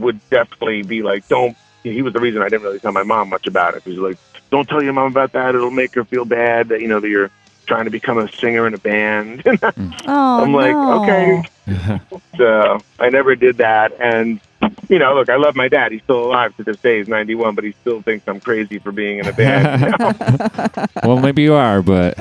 [0.01, 1.56] would definitely be like, "Don't."
[1.92, 3.82] He was the reason I didn't really tell my mom much about it.
[3.84, 4.18] He was like,
[4.50, 5.54] "Don't tell your mom about that.
[5.54, 7.30] It'll make her feel bad that you know that you're
[7.66, 9.42] trying to become a singer in a band."
[10.08, 11.02] Oh, I'm like, no.
[11.02, 12.00] okay.
[12.36, 14.40] so I never did that, and
[14.88, 15.92] you know, look, I love my dad.
[15.92, 16.98] He's still alive to this day.
[16.98, 19.80] He's 91, but he still thinks I'm crazy for being in a band.
[19.82, 20.86] you know?
[21.04, 22.16] well, maybe you are, but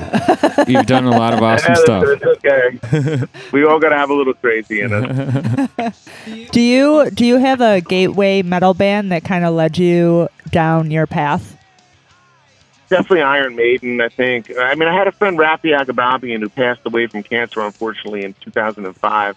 [0.68, 2.04] you've done a lot of awesome Yeah, stuff.
[2.06, 2.24] it's
[2.94, 3.26] okay.
[3.52, 6.08] we all got to have a little crazy in us.
[6.50, 10.90] Do you do you have a gateway metal band that kind of led you down
[10.90, 11.56] your path?
[12.88, 14.50] Definitely Iron Maiden, I think.
[14.58, 18.34] I mean, I had a friend, Rafi Agababian, who passed away from cancer, unfortunately, in
[18.40, 19.36] 2005.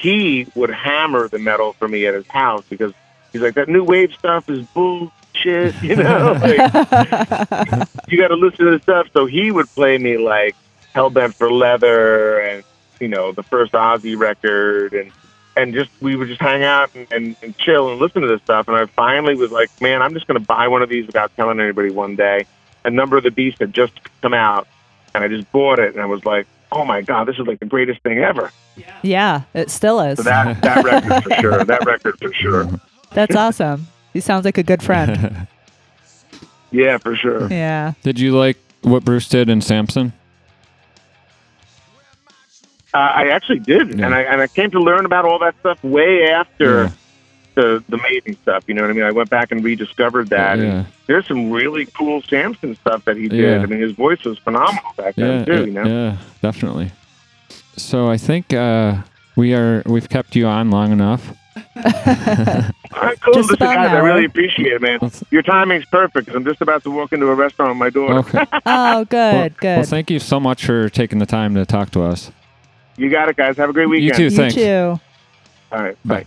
[0.00, 2.94] He would hammer the metal for me at his house because
[3.32, 6.32] he's like, that new wave stuff is bullshit, you know?
[6.40, 9.08] like, you got to listen to the stuff.
[9.12, 10.56] So he would play me like
[10.94, 12.64] Hellbent for Leather and,
[12.98, 15.12] you know, the first Ozzy record and
[15.56, 18.40] and just we would just hang out and, and, and chill and listen to this
[18.42, 18.68] stuff.
[18.68, 21.34] And I finally was like, man, I'm just going to buy one of these without
[21.36, 22.46] telling anybody one day.
[22.84, 24.66] A number of the beasts had just come out,
[25.14, 27.60] and I just bought it, and I was like, oh my god, this is like
[27.60, 28.50] the greatest thing ever.
[29.02, 30.18] Yeah, it still is.
[30.18, 32.68] So that that record for sure, that record for sure,
[33.12, 33.86] That's awesome.
[34.12, 35.46] He sounds like a good friend.
[36.70, 37.48] yeah, for sure.
[37.50, 37.92] Yeah.
[38.02, 40.12] Did you like what Bruce did in Samson?
[42.92, 44.06] Uh, I actually did, Yeah.
[44.06, 46.84] and I and I came to learn about all that stuff way after.
[46.84, 46.90] Yeah.
[47.60, 49.02] The, the Maiden stuff, you know what I mean?
[49.04, 50.58] I went back and rediscovered that.
[50.58, 50.64] Yeah.
[50.64, 53.40] And there's some really cool Samson stuff that he did.
[53.40, 53.60] Yeah.
[53.62, 55.52] I mean, his voice was phenomenal back Yeah, then too.
[55.52, 56.90] yeah, You know, yeah, definitely.
[57.76, 59.02] So I think uh,
[59.36, 61.32] we are we've kept you on long enough.
[61.76, 63.34] All right, cool.
[63.34, 64.98] Just Listen, guys, I really appreciate it, man.
[65.02, 67.90] Let's- Your timing's perfect 'cause I'm just about to walk into a restaurant with my
[67.90, 68.18] daughter.
[68.20, 68.44] Okay.
[68.66, 69.76] Oh, good, well, good.
[69.78, 72.30] Well, thank you so much for taking the time to talk to us.
[72.96, 73.56] You got it, guys.
[73.58, 74.18] Have a great weekend.
[74.18, 74.34] You too.
[74.34, 74.54] you thanks.
[74.54, 75.00] too.
[75.72, 76.20] All right, Bye.
[76.22, 76.26] bye.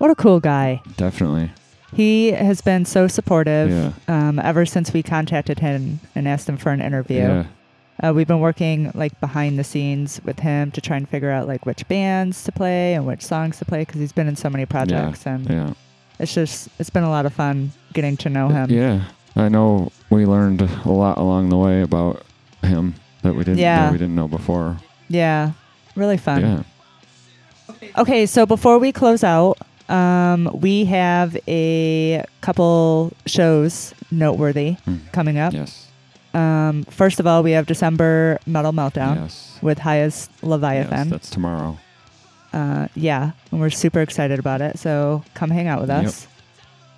[0.00, 0.80] What a cool guy.
[0.96, 1.50] Definitely.
[1.92, 3.92] He has been so supportive Yeah.
[4.08, 7.18] um, ever since we contacted him and asked him for an interview.
[7.18, 7.44] Yeah.
[8.02, 11.46] Uh, we've been working like behind the scenes with him to try and figure out
[11.46, 14.48] like which bands to play and which songs to play because he's been in so
[14.48, 15.74] many projects and Yeah.
[16.18, 18.70] it's just it's been a lot of fun getting to know him.
[18.70, 19.02] Yeah.
[19.36, 22.22] I know we learned a lot along the way about
[22.62, 23.82] him that we didn't Yeah.
[23.84, 24.78] that we didn't know before.
[25.10, 25.50] Yeah,
[25.94, 26.40] really fun.
[26.40, 26.62] Yeah.
[27.98, 29.58] Okay, so before we close out,
[29.90, 34.96] um, we have a couple shows noteworthy Hmm.
[35.12, 35.52] coming up.
[35.52, 35.86] Yes.
[36.32, 39.58] Um, first of all, we have December Metal Meltdown Yes.
[39.62, 41.08] with Highest Yes, Leviathan.
[41.10, 41.78] that's tomorrow.
[42.52, 44.78] uh, yeah, and we're super excited about it.
[44.78, 46.04] So come hang out with Yep.
[46.06, 46.26] us.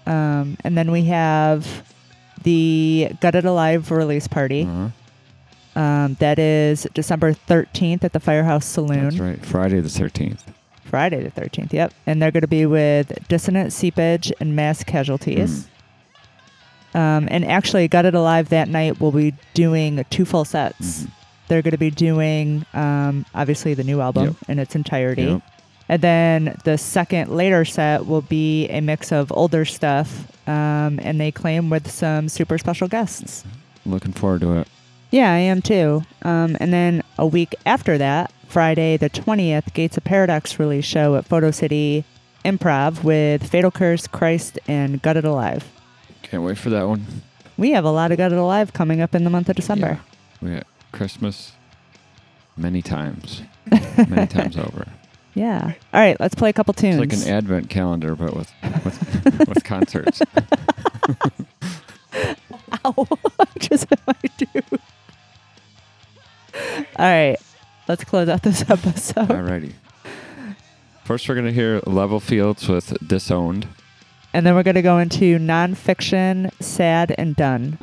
[0.06, 1.66] Um, and then we have
[2.43, 4.62] the Gutted Alive release party.
[4.64, 4.89] Uh-huh.
[5.81, 9.05] Um, that is December 13th at the Firehouse Saloon.
[9.05, 9.44] That's right.
[9.44, 10.40] Friday the 13th.
[10.93, 11.90] Friday the 13th, yep.
[12.06, 15.66] And they're going to be with Dissonant Seepage and Mass Casualties.
[16.93, 21.05] Um, and actually, Gutted Alive that night will be doing two full sets.
[21.05, 21.09] Mhm.
[21.48, 24.35] They're going to be doing, um, obviously, the new album Yep.
[24.48, 25.23] in its entirety.
[25.23, 25.43] Yep.
[25.89, 31.19] And then the second later set will be a mix of older stuff, um, and
[31.19, 33.44] they claim with some super special guests.
[33.86, 34.69] Looking forward to it.
[35.10, 36.05] Yeah, I am too.
[36.23, 41.16] Um, and then a week after that, Friday the 20th, Gates of Paradox release show
[41.16, 42.05] at Photo City
[42.45, 45.66] Improv with Fatal Curse, Kryst, and Gutted Alive.
[46.20, 47.07] Can't wait for that one.
[47.57, 50.01] We have a lot of Gutted Alive coming up in the month of December.
[50.43, 50.43] Yeah.
[50.43, 51.53] We got Christmas
[52.55, 53.41] many times.
[54.09, 54.87] many times over.
[55.33, 55.73] Yeah.
[55.95, 57.01] All right, let's play a couple tunes.
[57.01, 58.53] It's like an advent calendar but with
[58.85, 60.20] with, with concerts.
[62.85, 63.07] Ow.
[63.61, 64.65] Just hit my dude.
[66.97, 67.39] All right,
[67.88, 69.28] let's close out this episode.
[69.28, 69.72] Alrighty.
[71.04, 73.66] First we're gonna hear Level Fields with Disowned.
[74.34, 77.76] And then we're going to go into nonfiction, sad, and done.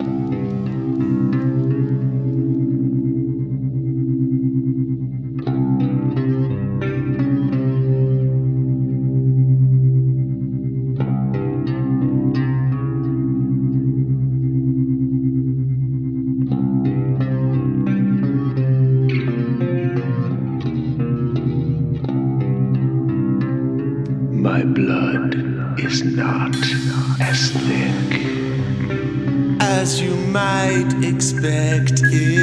[30.32, 32.39] Might expect it.